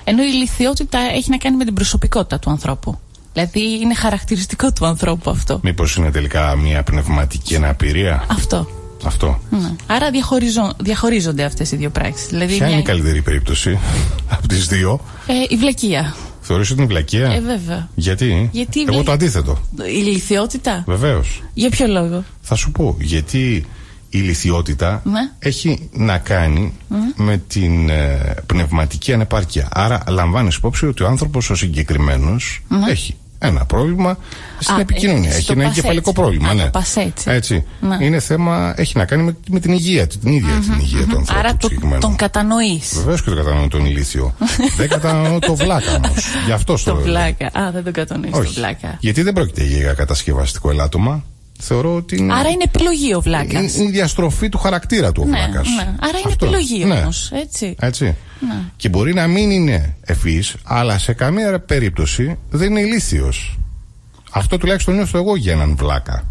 ενώ 0.04 0.22
η 0.22 0.30
ηλικιότητα 0.32 0.98
έχει 0.98 1.30
να 1.30 1.36
κάνει 1.36 1.56
με 1.56 1.64
την 1.64 1.74
προσωπικότητα 1.74 2.38
του 2.38 2.50
ανθρώπου. 2.50 2.98
Δηλαδή 3.32 3.80
είναι 3.80 3.94
χαρακτηριστικό 3.94 4.72
του 4.72 4.86
ανθρώπου 4.86 5.30
αυτό. 5.30 5.60
Μήπως 5.62 5.96
είναι 5.96 6.10
τελικά 6.10 6.56
μια 6.56 6.82
πνευματική 6.82 7.56
αναπηρία; 7.56 8.24
Αυτό. 8.28 8.77
Αυτό. 9.08 9.40
Ναι. 9.50 9.70
Άρα 9.86 10.10
διαχωριζο, 10.10 10.72
διαχωρίζονται 10.80 11.44
αυτές 11.44 11.72
οι 11.72 11.76
δύο 11.76 11.90
πράξεις. 11.90 12.26
Δηλαδή 12.28 12.56
Ποια 12.56 12.66
είναι 12.66 12.74
μια- 12.74 12.84
η 12.84 12.86
καλύτερη 12.86 13.22
περίπτωση 13.22 13.78
από 14.34 14.48
τις 14.48 14.66
δύο; 14.66 15.00
ε, 15.26 15.32
η 15.48 15.56
βλακεία. 15.56 16.14
Θεωρείς 16.40 16.70
ότι 16.70 16.80
είναι 16.80 16.88
βλακεία; 16.90 17.30
Ε, 17.32 17.40
βέβαια. 17.40 17.88
Γιατί; 17.94 18.48
Γιατί 18.52 18.78
η 18.78 18.82
Εγώ 18.82 18.92
βλα- 18.92 19.02
το 19.04 19.12
αντίθετο. 19.12 19.58
Η 19.76 19.82
ηλικιότητα. 20.06 20.82
Βεβαίως. 20.86 21.42
Για 21.54 21.70
ποιο 21.70 21.86
λόγο; 21.86 22.24
Θα 22.40 22.54
σου 22.54 22.70
πω. 22.70 22.96
Γιατί 23.00 23.64
η 24.10 24.18
λυθιότητα 24.18 25.02
Ναι. 25.04 25.30
έχει 25.38 25.88
να 25.92 26.18
κάνει 26.18 26.72
με 27.16 27.42
την 27.48 27.88
ε, 27.88 28.34
πνευματική 28.46 29.12
ανεπάρκεια. 29.12 29.68
Άρα 29.72 30.02
λαμβάνεις 30.08 30.56
υπόψη 30.56 30.86
ότι 30.86 31.02
ο 31.02 31.06
άνθρωπος 31.06 31.50
ο 31.50 31.54
συγκεκριμένος 31.54 32.62
Ναι. 32.68 32.90
έχει 32.90 33.14
ένα 33.38 33.64
πρόβλημα 33.64 34.18
στην 34.58 34.74
Α, 34.74 34.80
επικοινωνία. 34.80 35.30
ε, 35.30 35.32
έχει 35.32 35.42
στο 35.42 35.52
ένα 35.52 35.62
πας 35.62 35.72
εγκεφαλικό 35.72 36.10
έτσι. 36.10 36.22
πρόβλημα. 36.22 36.48
Α, 36.48 36.54
ναι. 36.54 36.62
το 36.62 36.70
πας 36.70 36.96
έτσι. 37.24 37.64
Ναι. 37.80 37.96
Είναι 38.04 38.20
θέμα, 38.20 38.74
έχει 38.76 38.96
να 38.98 39.04
κάνει 39.04 39.22
με, 39.22 39.36
με 39.50 39.60
την 39.60 39.72
υγεία 39.72 40.06
του, 40.06 40.18
την 40.18 40.32
ίδια 40.32 40.52
την 40.60 40.78
υγεία 40.78 41.06
του 41.06 41.16
ανθρώπου. 41.16 41.38
Άρα 41.40 41.50
του 41.50 41.56
το, 41.56 41.66
συγκεκριμένου. 41.66 42.00
τον 42.00 42.16
κατανοείς. 42.16 42.92
Βεβαίως 42.94 43.22
και 43.22 43.30
το 43.30 43.36
κατανοώ 43.36 43.68
τον 43.68 43.84
ηλίθιο. 43.84 44.34
Δεν 44.76 44.88
κατανοώ 44.88 45.38
το 45.38 45.54
βλάκα 45.54 45.94
όμως. 45.94 46.24
Γι' 46.46 46.52
αυτό 46.52 46.76
στο 46.76 46.90
Το 46.90 46.96
λέω. 46.96 47.04
πλάκα. 47.04 47.46
Α, 47.60 47.70
δεν 47.70 47.84
τον 47.84 47.92
κατανοείς 47.92 48.30
το 48.32 48.38
Όχι. 48.38 48.54
πλάκα. 48.54 48.96
Γιατί 49.00 49.22
δεν 49.22 49.32
πρόκειται 49.32 49.64
για 49.64 49.92
κατασκευαστικό 49.92 50.70
ελάττωμα; 50.70 51.24
Θεωρώ 51.60 51.94
ότι 51.94 52.16
είναι, 52.16 52.34
Άρα 52.34 52.48
είναι 52.48 52.62
επιλογή 52.64 53.14
ο 53.14 53.20
βλάκας. 53.20 53.74
είναι 53.76 53.88
η 53.88 53.90
διαστροφή 53.90 54.48
του 54.48 54.58
χαρακτήρα 54.58 55.12
του 55.12 55.22
ο 55.26 55.28
Ναι, 55.28 55.36
βλάκας. 55.36 55.68
ναι. 55.76 55.82
Άρα 55.82 56.18
είναι 56.18 56.22
Αυτό. 56.32 56.44
επιλογή 56.46 56.84
Ναι. 56.84 56.94
όμως, 57.00 57.30
έτσι. 57.34 57.74
Έτσι. 57.80 58.16
Και 58.76 58.88
μπορεί 58.88 59.14
να 59.14 59.26
μην 59.26 59.50
είναι 59.50 59.96
ευφύς, 60.00 60.54
αλλά 60.64 60.98
σε 60.98 61.12
καμία 61.12 61.60
περίπτωση 61.60 62.38
δεν 62.50 62.70
είναι 62.70 62.80
ηλίθιος. 62.80 63.58
Αυτό 64.30 64.58
τουλάχιστον 64.58 64.94
νιώθω 64.94 65.18
εγώ 65.18 65.36
για 65.36 65.52
έναν 65.52 65.76
βλάκα. 65.76 66.24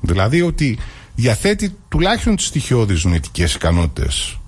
Δηλαδή 0.00 0.42
ότι 0.42 0.78
διαθέτει 1.14 1.76
τουλάχιστον 1.88 2.36
τις 2.36 2.46
στοιχειώδεις 2.46 3.04
νοητικές 3.04 3.54
ικανότητες 3.54 4.38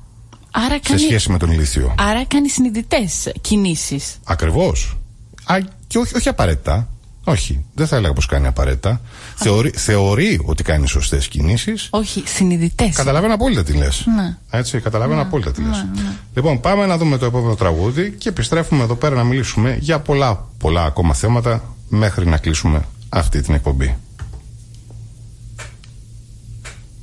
Άρα 0.51 0.75
σε 0.75 0.81
κάνει, 0.89 1.01
σχέση 1.01 1.31
με 1.31 1.39
τον 1.39 1.51
ηλίθιο. 1.51 1.95
άρα 1.99 2.25
κάνει 2.25 2.49
συνειδητές 2.49 3.33
κινήσεις. 3.41 4.17
Ακριβώς. 4.25 4.97
Α, 5.45 5.57
και 5.87 5.99
όχι, 5.99 6.17
όχι 6.17 6.29
απαραίτητα. 6.29 6.89
Όχι, 7.25 7.65
δεν 7.75 7.87
θα 7.87 7.97
έλεγα 7.97 8.13
πως 8.13 8.27
κάνει 8.27 8.47
απαραίτητα. 8.47 9.01
Θεωρεί, 9.35 9.71
θεωρεί 9.71 10.41
ότι 10.45 10.63
κάνει 10.63 10.89
σωστές 10.89 11.29
κινήσεις. 11.29 11.89
Όχι, 11.91 12.23
συνειδητές. 12.27 12.95
Καταλαβαίνω 12.95 13.35
απόλυτα 13.35 13.63
τι 13.63 13.73
λες. 13.73 14.05
Ναι. 14.17 14.37
Έτσι, 14.51 14.81
καταλαβαίνω 14.81 15.21
απόλυτα 15.21 15.53
τι 15.53 15.63
λες. 15.63 15.87
Λοιπόν, 16.35 16.61
πάμε 16.61 16.87
να 16.87 16.99
δούμε 16.99 17.19
το 17.19 17.27
επόμενο 17.27 17.55
τραγούδι 17.55 18.11
και 18.11 18.29
επιστρέφουμε 18.29 18.83
εδώ 18.83 18.95
πέρα 18.95 19.15
να 19.15 19.25
μιλήσουμε 19.25 19.77
για 19.81 19.99
πολλά, 20.01 20.49
πολλά 20.59 20.85
ακόμα 20.85 21.15
θέματα 21.15 21.75
μέχρι 21.89 22.27
να 22.27 22.37
κλείσουμε 22.37 22.85
αυτή 23.09 23.43
την 23.43 23.55
εκπομπή. 23.55 23.97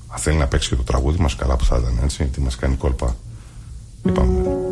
Αν 0.08 0.20
θέλει 0.20 0.38
να 0.38 0.48
παίξει 0.48 0.70
και 0.70 0.76
το 0.76 0.84
τραγούδι 0.84 1.20
μας, 1.20 1.36
καλά 1.36 1.56
που 1.56 1.66
θα 1.66 1.78
ήταν, 1.78 2.00
έτσι, 2.04 2.24
τι 2.24 2.42
μας 2.42 2.56
κάνει 2.56 2.76
κόλπα. 2.76 3.16
Είπαμε. 4.06 4.69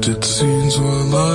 Left 0.00 0.08
its 0.08 0.28
scenes 0.28 0.78
while 0.78 1.16
I 1.16 1.29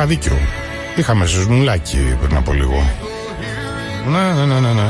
είχα 0.00 0.08
δίκιο. 0.08 0.38
Είχαμε 0.96 1.26
ζεσμουλάκι 1.26 2.16
πριν 2.22 2.36
από 2.36 2.52
λίγο. 2.52 2.90
Ναι, 4.06 4.32
ναι, 4.32 4.44
ναι, 4.44 4.60
ναι. 4.60 4.72
ναι. 4.72 4.88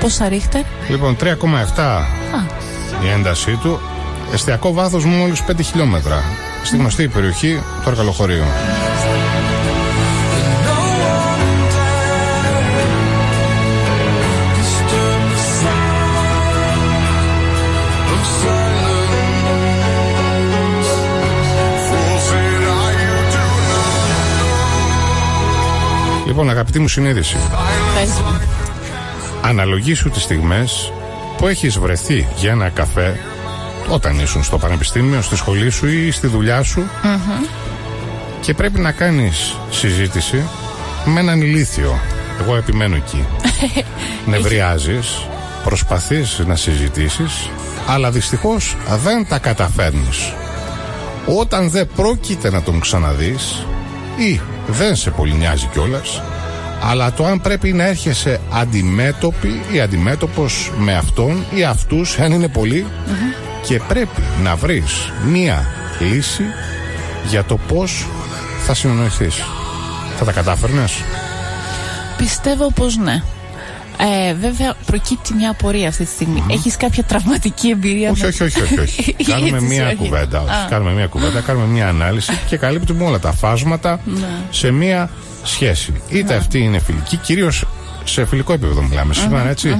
Πόσα 0.00 0.28
ρίχτερ; 0.28 0.62
Λοιπόν, 0.88 1.16
3,7 1.20 1.26
η 3.04 3.08
έντασή 3.08 3.56
του. 3.56 3.80
Εστιακό 4.32 4.72
βάθος 4.72 5.04
μόλις 5.04 5.42
5 5.46 5.52
χιλιόμετρα. 5.62 6.22
Στη 6.64 6.76
γνωστή 6.76 7.08
περιοχή 7.08 7.62
του 7.82 7.90
Αρκαλοχωρίου. 7.90 8.44
Not 26.76 26.78
Λοιπόν, 26.78 26.78
αγαπητή 26.78 26.78
μου 26.78 26.88
συνείδηση, 26.88 27.36
Πες 27.94 28.08
μου. 28.08 28.40
αναλογήσου 29.42 30.10
τις 30.10 30.22
στιγμές 30.22 30.92
που 31.36 31.46
έχεις 31.46 31.78
βρεθεί 31.78 32.28
για 32.36 32.50
ένα 32.50 32.68
καφέ 32.68 33.20
όταν 33.88 34.18
ήσουν 34.18 34.42
στο 34.44 34.58
πανεπιστήμιο, 34.58 35.22
στη 35.22 35.36
σχολή 35.36 35.70
σου 35.70 35.86
ή 35.86 36.10
στη 36.10 36.26
δουλειά 36.26 36.62
σου 36.62 36.82
και 38.40 38.54
πρέπει 38.54 38.80
να 38.80 38.92
κάνεις 38.92 39.54
συζήτηση 39.70 40.42
με 41.04 41.20
έναν 41.20 41.40
ηλίθιο. 41.40 42.00
Εγώ 42.40 42.56
επιμένω 42.56 42.96
εκεί. 42.96 43.24
Νευριάζεις, 44.30 45.26
προσπαθείς 45.64 46.42
να 46.46 46.56
συζητήσεις, 46.56 47.50
αλλά 47.86 48.10
δυστυχώς 48.10 48.76
δεν 49.04 49.26
τα 49.28 49.38
καταφέρνεις. 49.38 50.32
Όταν 51.26 51.70
δεν 51.70 51.88
πρόκειται 51.96 52.50
να 52.50 52.62
τον 52.62 52.80
ξαναδείς 52.80 53.66
ή 54.16 54.40
δεν 54.66 54.96
σε 54.96 55.10
πολύ 55.10 55.34
νοιάζει 55.34 55.66
κιόλας, 55.72 56.22
αλλά 56.88 57.12
το 57.12 57.26
αν 57.26 57.40
πρέπει 57.40 57.72
να 57.72 57.86
έρχεσαι 57.86 58.40
αντιμέτωπη 58.52 59.60
ή 59.72 59.80
αντιμέτωπος 59.80 60.72
με 60.78 60.94
αυτόν 60.96 61.44
ή 61.54 61.64
αυτούς, 61.64 62.18
αν 62.18 62.32
είναι 62.32 62.48
πολλοί, 62.48 62.86
και 63.66 63.80
πρέπει 63.88 64.22
να 64.42 64.56
βρεις 64.56 65.12
μία 65.26 65.66
λύση 65.98 66.42
για 67.28 67.44
το 67.44 67.56
πώς 67.56 68.06
θα 68.66 68.74
συνεννοηθείς. 68.74 69.34
Θα 70.18 70.24
τα 70.24 70.32
κατάφερνες; 70.32 70.92
Πιστεύω 72.16 72.72
πως 72.72 72.96
ναι. 72.96 73.22
Ε, 74.28 74.34
βέβαια, 74.34 74.74
προκύπτει 74.86 75.34
μια 75.34 75.50
απορία 75.50 75.88
αυτή 75.88 76.04
τη 76.04 76.10
στιγμή. 76.10 76.44
Έχεις 76.50 76.76
κάποια 76.76 77.02
τραυματική 77.02 77.68
εμπειρία. 77.68 78.10
Όχι, 78.10 78.22
με- 78.22 78.26
όχι, 78.28 78.42
όχι, 78.42 78.62
όχι, 78.62 78.80
όχι. 78.80 79.00
Έτσι, 79.18 79.32
κάνουμε 79.32 79.60
μία 79.60 79.86
όχι. 79.86 79.94
κουβέντα. 79.94 80.40
όχι. 80.40 80.50
Α. 80.50 80.66
Κάνουμε 80.70 80.92
μία 80.92 81.06
κουβέντα, 81.06 81.40
κάνουμε 81.40 81.66
μία 81.66 81.88
ανάλυση 81.88 82.38
και 82.46 82.56
καλύπτουμε 82.56 83.04
όλα 83.04 83.18
τα 83.18 83.32
φάσματα 83.32 84.00
Ναι. 84.04 84.26
σε 84.50 84.70
μία 84.70 85.10
σχέση. 85.46 85.92
Είτε 86.08 86.34
αυτή 86.34 86.58
είναι 86.58 86.78
φιλική, 86.78 87.16
κυρίως 87.16 87.64
σε 88.04 88.24
φιλικό 88.26 88.52
επίπεδο 88.52 88.82
μιλάμε 88.82 89.14
σήμερα, 89.14 89.48
έτσι. 89.48 89.76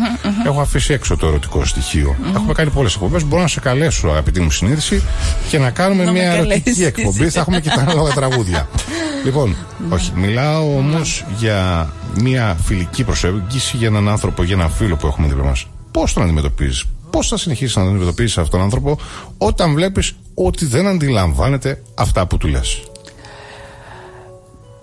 Έχω 0.46 0.60
αφήσει 0.60 0.92
έξω 0.92 1.16
το 1.16 1.26
ερωτικό 1.26 1.64
στοιχείο. 1.64 2.16
Έχουμε 2.34 2.52
κάνει 2.52 2.70
πολλές 2.70 2.94
εκπομπές. 2.94 3.24
Μπορώ 3.24 3.42
να 3.42 3.48
σε 3.48 3.60
καλέσω, 3.60 4.08
αγαπητή 4.08 4.40
μου 4.40 4.50
συνείδηση, 4.50 5.02
και 5.48 5.58
να 5.58 5.70
κάνουμε 5.70 6.04
Να 6.04 6.12
με 6.12 6.18
μία 6.18 6.30
ερωτική 6.32 6.60
καλέσεις. 6.62 6.86
εκπομπή. 6.86 7.28
Θα 7.28 7.40
έχουμε 7.40 7.60
και 7.60 7.68
τα 7.68 7.80
ανάλογα 7.80 8.12
τραγούδια. 8.12 8.68
λοιπόν, 9.24 9.56
όχι, 9.88 10.12
μιλάω 10.14 10.76
όμως 10.76 11.24
για 11.38 11.90
μία 12.22 12.56
φιλική 12.64 13.04
προσέγγιση 13.04 13.76
για 13.76 13.86
έναν 13.86 14.08
άνθρωπο, 14.08 14.42
για 14.42 14.54
έναν 14.54 14.70
φίλο 14.70 14.96
που 14.96 15.06
έχουμε 15.06 15.28
δίπλα 15.28 15.44
μας. 15.44 15.66
Πώς 15.90 16.12
τον 16.12 16.22
αντιμετωπίζεις, 16.22 16.84
Πώς 17.10 17.28
θα 17.28 17.36
συνεχίσεις 17.36 17.76
να 17.76 17.82
τον 17.82 17.90
αντιμετωπίζεις 17.90 18.38
αυτόν 18.38 18.50
τον 18.50 18.62
άνθρωπο 18.62 18.98
όταν 19.38 19.74
βλέπεις 19.74 20.16
ότι 20.34 20.66
δεν 20.66 20.86
αντιλαμβάνεται 20.86 21.82
αυτά 21.94 22.26
που 22.26 22.36
του 22.36 22.48
λες; 22.48 22.82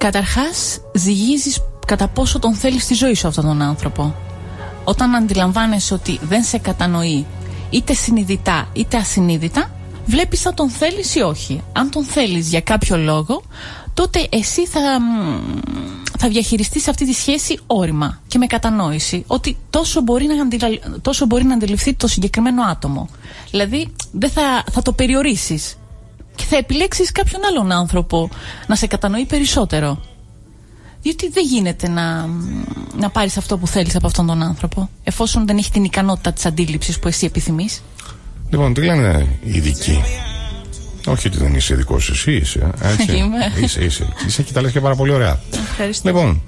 Καταρχάς, 0.03 0.79
ζυγίζεις 0.93 1.59
κατά 1.87 2.07
πόσο 2.07 2.39
τον 2.39 2.53
θέλεις 2.53 2.83
στη 2.83 2.93
ζωή 2.93 3.13
σου 3.13 3.27
αυτόν 3.27 3.43
τον 3.45 3.61
άνθρωπο. 3.61 4.15
Όταν 4.83 5.15
αντιλαμβάνεσαι 5.15 5.93
ότι 5.93 6.19
δεν 6.21 6.43
σε 6.43 6.57
κατανοεί, 6.57 7.25
είτε 7.69 7.93
συνειδητά 7.93 8.67
είτε 8.73 8.97
ασυνείδητα, 8.97 9.71
βλέπεις 10.05 10.45
αν 10.45 10.55
τον 10.55 10.69
θέλεις 10.69 11.15
ή 11.15 11.19
όχι. 11.21 11.61
Αν 11.73 11.89
τον 11.91 12.03
θέλεις 12.03 12.49
για 12.49 12.61
κάποιο 12.61 12.97
λόγο, 12.97 13.41
τότε 13.93 14.27
εσύ 14.31 14.67
θα, 14.67 14.79
μ, 14.79 15.39
θα 16.19 16.27
διαχειριστείς 16.27 16.87
αυτή 16.87 17.05
τη 17.05 17.13
σχέση 17.13 17.59
όρημα 17.67 18.19
και 18.27 18.37
με 18.37 18.45
κατανόηση 18.45 19.23
ότι 19.27 19.57
τόσο 19.69 20.01
μπορεί 20.01 20.25
να, 20.25 20.41
αντιλα- 20.41 20.99
τόσο 21.01 21.25
μπορεί 21.25 21.43
να 21.43 21.53
αντιληφθεί 21.53 21.93
το 21.93 22.07
συγκεκριμένο 22.07 22.63
άτομο. 22.63 23.09
Δηλαδή, 23.51 23.93
δεν 24.11 24.29
θα, 24.29 24.63
θα 24.71 24.81
το 24.81 24.91
περιορίσεις 24.93 25.75
και 26.35 26.43
θα 26.43 26.57
επιλέξεις 26.57 27.11
κάποιον 27.11 27.41
άλλον 27.45 27.71
άνθρωπο 27.71 28.29
να 28.67 28.75
σε 28.75 28.87
κατανοεί 28.87 29.25
περισσότερο. 29.25 29.99
Διότι 31.01 31.29
δεν 31.29 31.45
γίνεται 31.45 31.89
να, 31.89 32.29
να 32.97 33.09
πάρεις 33.09 33.37
αυτό 33.37 33.57
που 33.57 33.67
θέλεις 33.67 33.95
από 33.95 34.07
αυτόν 34.07 34.25
τον 34.25 34.43
άνθρωπο 34.43 34.89
εφόσον 35.03 35.47
δεν 35.47 35.57
έχει 35.57 35.71
την 35.71 35.83
ικανότητα 35.83 36.33
της 36.33 36.45
αντίληψης 36.45 36.99
που 36.99 37.07
εσύ 37.07 37.25
επιθυμείς. 37.25 37.81
Λοιπόν, 38.49 38.73
τι 38.73 38.81
λένε 38.81 39.27
οι 39.43 39.51
ειδικοί; 39.55 40.03
Όχι 41.07 41.27
ότι 41.27 41.37
δεν 41.37 41.55
είσαι 41.55 41.73
ειδικός, 41.73 42.09
εσύ 42.09 42.31
είσαι. 42.35 42.71
Έτσι. 42.81 43.15
Είμαι. 43.17 43.53
Είσαι, 43.63 43.83
είσαι. 43.83 44.07
Είσαι 44.27 44.43
και 44.43 44.53
τα 44.53 44.61
λες 44.61 44.71
και 44.71 44.79
πάρα 44.79 44.95
πολύ 44.95 45.11
ωραία. 45.11 45.39
Ευχαριστώ. 45.53 46.09
Λοιπόν, 46.09 46.41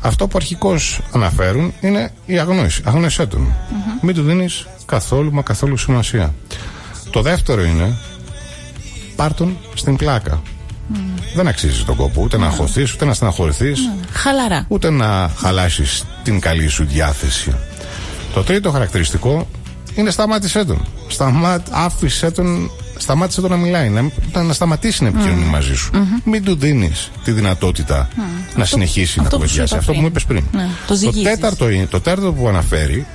αυτό 0.00 0.26
που 0.26 0.36
αρχικώς 0.36 1.00
αναφέρουν 1.12 1.72
είναι 1.80 2.12
η 2.26 2.38
αγνόηση. 2.38 2.82
Αγνόησέ 2.84 3.26
τον. 3.26 3.54
Μην 4.00 4.14
του 4.14 4.22
δίνεις 4.22 4.66
καθόλου 4.86 5.32
μα 5.32 5.42
καθόλου 5.42 5.76
σημασία. 5.76 6.34
Το 7.10 7.22
δεύτερο 7.22 7.64
είναι 7.64 7.96
πάρ 9.16 9.34
τον 9.34 9.56
στην 9.74 9.96
πλάκα. 9.96 10.42
Δεν 11.34 11.48
αξίζει 11.48 11.84
τον 11.84 11.96
κόπο 11.96 12.22
ούτε 12.22 12.36
να 12.36 12.46
αγχωθεί, 12.46 12.82
ούτε 12.94 13.04
να 13.04 13.14
στεναχωρηθείς, 13.14 13.78
Χαλαρά. 14.12 14.64
ούτε 14.68 14.90
να 14.90 15.30
χαλάσεις 15.36 16.04
την 16.22 16.40
καλή 16.40 16.68
σου 16.68 16.84
διάθεση. 16.84 17.54
Το 18.34 18.42
τρίτο 18.42 18.70
χαρακτηριστικό 18.70 19.48
είναι 19.94 20.10
σταμάτησέ 20.10 20.64
τον. 20.64 20.86
Σταμά... 21.08 21.62
Άφησέ 21.70 22.30
τον. 22.30 22.70
Σταμάτησε 22.96 23.40
τον 23.40 23.50
να 23.50 23.56
μιλάει, 23.56 23.88
να, 23.88 24.02
να- 24.32 24.42
να 24.42 24.52
σταματήσει 24.52 25.02
να 25.02 25.08
επικοινωνεί 25.08 25.44
μαζί 25.44 25.74
σου. 25.74 25.90
Μην 26.24 26.44
του 26.44 26.54
δίνεις 26.56 27.10
τη 27.24 27.30
δυνατότητα 27.32 28.08
να 28.56 28.64
συνεχίσει 28.64 29.20
αυτό 29.20 29.22
να 29.22 29.28
που 29.42 29.48
σου 29.48 29.54
κουβεντιάσει. 29.54 29.72
είπα 29.74 29.76
Αυτό 29.78 29.92
που 29.92 30.00
μου 30.00 30.06
είπες 30.06 30.24
πριν. 30.24 30.44
Ναι, 30.52 30.62
το 30.62 30.68
το, 30.86 30.94
ζυγίζεις. 30.94 31.22
τέταρτο, 31.22 31.70
είναι- 31.70 31.86
το 31.86 32.00
τέταρτο 32.00 32.32
που 32.32 32.48
αναφέρει 32.48 33.06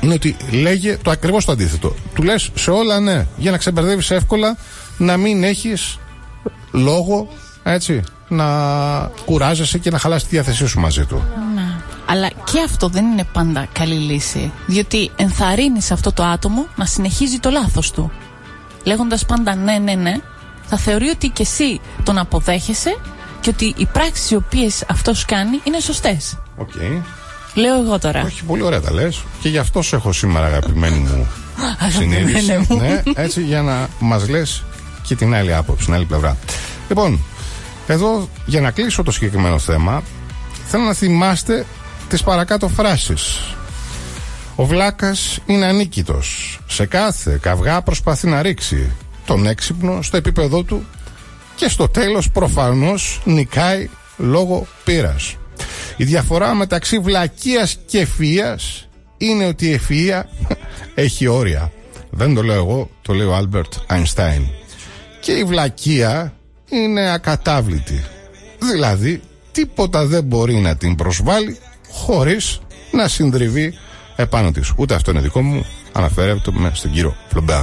είναι 0.00 0.14
ότι 0.14 0.36
λέγε 0.50 0.96
το 1.02 1.10
ακριβώς 1.10 1.44
το 1.44 1.52
αντίθετο. 1.52 1.94
Του 2.14 2.22
λες 2.22 2.50
σε 2.54 2.70
όλα 2.70 3.00
ναι, 3.00 3.26
για 3.36 3.50
να 3.50 3.56
ξεμπερδεύεις 3.56 4.10
εύκολα, 4.10 4.56
να 4.96 5.16
μην 5.16 5.44
έχεις 5.44 5.98
λόγο 6.70 7.28
έτσι, 7.62 8.02
να 8.28 8.46
κουράζεσαι 9.24 9.78
και 9.78 9.90
να 9.90 9.98
χαλάσει 9.98 10.24
τη 10.24 10.30
διάθεσή 10.30 10.66
σου 10.66 10.80
μαζί 10.80 11.04
του. 11.04 11.22
Ναι. 11.54 11.76
Αλλά 12.06 12.28
και 12.28 12.60
αυτό 12.64 12.88
δεν 12.88 13.04
είναι 13.04 13.24
πάντα 13.32 13.66
καλή 13.72 13.94
λύση. 13.94 14.52
Διότι 14.66 15.10
ενθαρρύνεις 15.16 15.90
αυτό 15.90 16.12
το 16.12 16.22
άτομο 16.22 16.66
να 16.76 16.84
συνεχίζει 16.84 17.38
το 17.38 17.50
λάθος 17.50 17.90
του. 17.90 18.10
Λέγοντας 18.84 19.24
πάντα 19.24 19.54
ναι, 19.54 19.78
ναι, 19.78 19.94
ναι, 19.94 20.20
θα 20.66 20.76
θεωρεί 20.76 21.08
ότι 21.08 21.28
και 21.28 21.42
εσύ 21.42 21.80
τον 22.02 22.18
αποδέχεσαι 22.18 22.96
και 23.40 23.50
ότι 23.50 23.74
οι 23.76 23.86
πράξεις 23.92 24.30
οι 24.30 24.34
οποίες 24.34 24.84
αυτός 24.88 25.24
κάνει 25.24 25.60
είναι 25.64 25.80
σωστές. 25.80 26.38
Οκ. 26.56 26.72
Λέω 27.54 27.82
εγώ 27.82 27.98
τώρα. 27.98 28.22
Όχι, 28.22 28.44
πολύ 28.44 28.62
ωραία 28.62 28.80
τα 28.80 28.92
λες. 28.92 29.24
Και 29.40 29.48
γι' 29.48 29.58
αυτός 29.58 29.86
σε 29.86 29.96
έχω 29.96 30.12
σήμερα, 30.12 30.46
αγαπημένη 30.46 30.98
μου 30.98 31.26
συνείδηση. 31.88 32.52
Αγαπημένε 32.52 32.66
μου. 32.68 32.76
ναι, 32.76 33.22
έτσι 33.22 33.42
για 33.42 33.62
να 33.62 33.88
μας 33.98 34.28
λες 34.28 34.62
και 35.06 35.14
την 35.14 35.34
άλλη 35.34 35.54
άποψη, 35.54 35.84
την 35.84 35.94
άλλη 35.94 36.04
πλευρά. 36.04 36.36
Λοιπόν, 36.88 37.20
εδώ 37.86 38.28
για 38.46 38.60
να 38.60 38.70
κλείσω 38.70 39.02
το 39.02 39.10
συγκεκριμένο 39.10 39.58
θέμα, 39.58 40.02
θέλω 40.66 40.84
να 40.84 40.94
θυμάστε 40.94 41.66
τις 42.08 42.22
παρακάτω 42.22 42.68
φράσεις. 42.68 43.54
Ο 44.56 44.64
Βλάκας 44.64 45.38
είναι 45.46 45.66
ανίκητος. 45.66 46.58
Σε 46.66 46.86
κάθε 46.86 47.38
καυγά 47.42 47.82
προσπαθεί 47.82 48.26
να 48.26 48.42
ρίξει 48.42 48.92
τον 49.26 49.46
έξυπνο 49.46 50.02
στο 50.02 50.16
επίπεδό 50.16 50.62
του 50.62 50.86
και 51.54 51.68
στο 51.68 51.88
τέλος 51.88 52.30
προφανώς 52.30 53.20
νικάει 53.24 53.88
λόγω 54.16 54.66
πείρας. 54.84 55.36
Η 55.96 56.04
διαφορά 56.04 56.54
μεταξύ 56.54 56.98
βλακείας 56.98 57.76
και 57.86 58.06
ευφυΐας 58.06 58.86
είναι 59.16 59.46
ότι 59.46 59.66
η 59.66 59.80
ευφυΐα 59.80 60.22
έχει 60.94 61.26
όρια. 61.26 61.72
Δεν 62.10 62.34
το 62.34 62.42
λέω 62.42 62.56
εγώ, 62.56 62.90
το 63.02 63.12
λέει 63.12 63.26
ο 63.26 63.34
Άλμπερτ 63.34 63.72
Αϊνστάιν. 63.86 64.46
Και 65.26 65.32
η 65.32 65.44
βλακεία 65.44 66.32
είναι 66.68 67.12
ακατάβλητη. 67.12 68.04
Δηλαδή, 68.58 69.22
τίποτα 69.52 70.06
δεν 70.06 70.24
μπορεί 70.24 70.54
να 70.54 70.76
την 70.76 70.94
προσβάλλει 70.94 71.58
χωρίς 71.90 72.60
να 72.92 73.08
συντριβεί 73.08 73.74
επάνω 74.16 74.50
της. 74.50 74.72
Ούτε 74.76 74.94
αυτό 74.94 75.10
είναι 75.10 75.20
δικό 75.20 75.42
μου, 75.42 75.66
αναφέρεται 75.92 76.50
με 76.52 76.70
στον 76.74 76.90
κύριο 76.90 77.16
Φλομπέρ. 77.28 77.62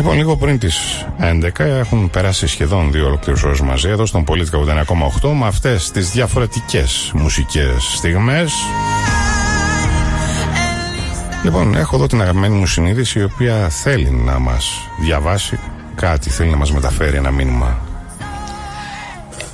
Λοιπόν, 0.00 0.16
λίγο 0.16 0.36
πριν 0.36 0.58
τις 0.58 1.06
11 1.18 1.58
έχουν 1.58 2.10
περάσει 2.10 2.46
σχεδόν 2.46 2.92
δύο 2.92 3.06
ολοκλήρου 3.06 3.38
ώρες 3.44 3.60
μαζί 3.60 3.88
εδώ 3.88 4.06
στον 4.06 4.24
Πολίτη 4.24 4.50
89,8 5.22 5.32
με 5.32 5.46
αυτές 5.46 5.90
τις 5.90 6.10
διαφορετικές 6.10 7.10
μουσικές 7.14 7.84
στιγμές. 7.96 8.52
Λοιπόν, 11.44 11.74
έχω 11.74 11.96
εδώ 11.96 12.06
την 12.06 12.20
αγαπημένη 12.20 12.54
μου 12.54 12.66
συνείδηση 12.66 13.18
η 13.18 13.22
οποία 13.22 13.68
θέλει 13.68 14.10
να 14.10 14.38
μας 14.38 14.88
διαβάσει 15.00 15.58
κάτι, 15.94 16.30
θέλει 16.30 16.50
να 16.50 16.56
μας 16.56 16.72
μεταφέρει 16.72 17.16
ένα 17.16 17.30
μήνυμα. 17.30 17.78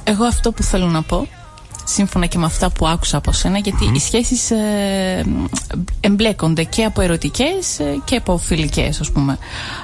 Εγώ 0.05 0.25
αυτό 0.25 0.53
που 0.53 0.63
θέλω 0.63 0.87
να 0.87 1.03
πω, 1.03 1.27
σύμφωνα 1.89 2.27
και 2.27 2.39
με 2.39 2.45
αυτά 2.45 2.71
που 2.71 2.87
άκουσα 2.87 3.17
από 3.17 3.33
σένα, 3.33 3.59
γιατί 3.59 3.91
οι 3.95 3.99
σχέσεις 3.99 4.51
ε, 4.51 5.25
εμπλέκονται 6.01 6.63
και 6.65 6.85
από 6.85 7.01
ερωτικές 7.01 7.79
ε, 7.79 8.01
και 8.05 8.17
από 8.17 8.37
φιλικές, 8.39 9.01
ας 9.01 9.11
πούμε. 9.11 9.39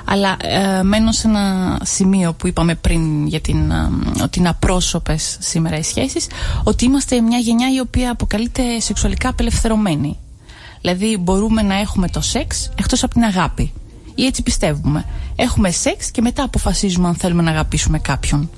Αλλά 0.05 0.37
ε, 0.43 0.83
μένω 0.83 1.13
σε 1.13 1.29
ένα 1.29 1.79
σημείο 1.83 2.33
που 2.33 2.47
είπαμε 2.47 2.75
πριν 2.75 3.27
για 3.27 3.41
την, 3.41 3.71
ε, 3.71 3.91
ότι 4.23 4.39
είναι 4.39 4.49
απρόσωπες 4.49 5.37
σήμερα 5.41 5.77
οι 5.79 5.83
σχέσεις, 5.83 6.27
ότι 6.65 6.85
είμαστε 6.85 7.21
μια 7.21 7.39
γενιά 7.39 7.75
η 7.75 7.81
οποία 7.81 8.11
αποκαλείται 8.11 8.81
σεξουαλικά 8.81 9.29
απελευθερωμένη. 9.29 10.19
Δηλαδή 10.81 11.17
μπορούμε 11.17 11.63
να 11.63 11.75
έχουμε 11.79 12.09
το 12.09 12.21
σεξ 12.21 12.71
εκτός 12.79 13.03
από 13.03 13.13
την 13.13 13.23
αγάπη. 13.23 13.73
Ή 14.15 14.25
έτσι 14.25 14.43
πιστεύουμε. 14.43 15.05
Έχουμε 15.37 15.71
σεξ 15.71 16.11
και 16.11 16.21
μετά 16.21 16.43
αποφασίζουμε 16.43 17.09
αν 17.09 17.15
θέλουμε 17.15 17.43
να 17.43 17.51
αγαπήσουμε 17.51 17.99
κάποιον. 17.99 18.51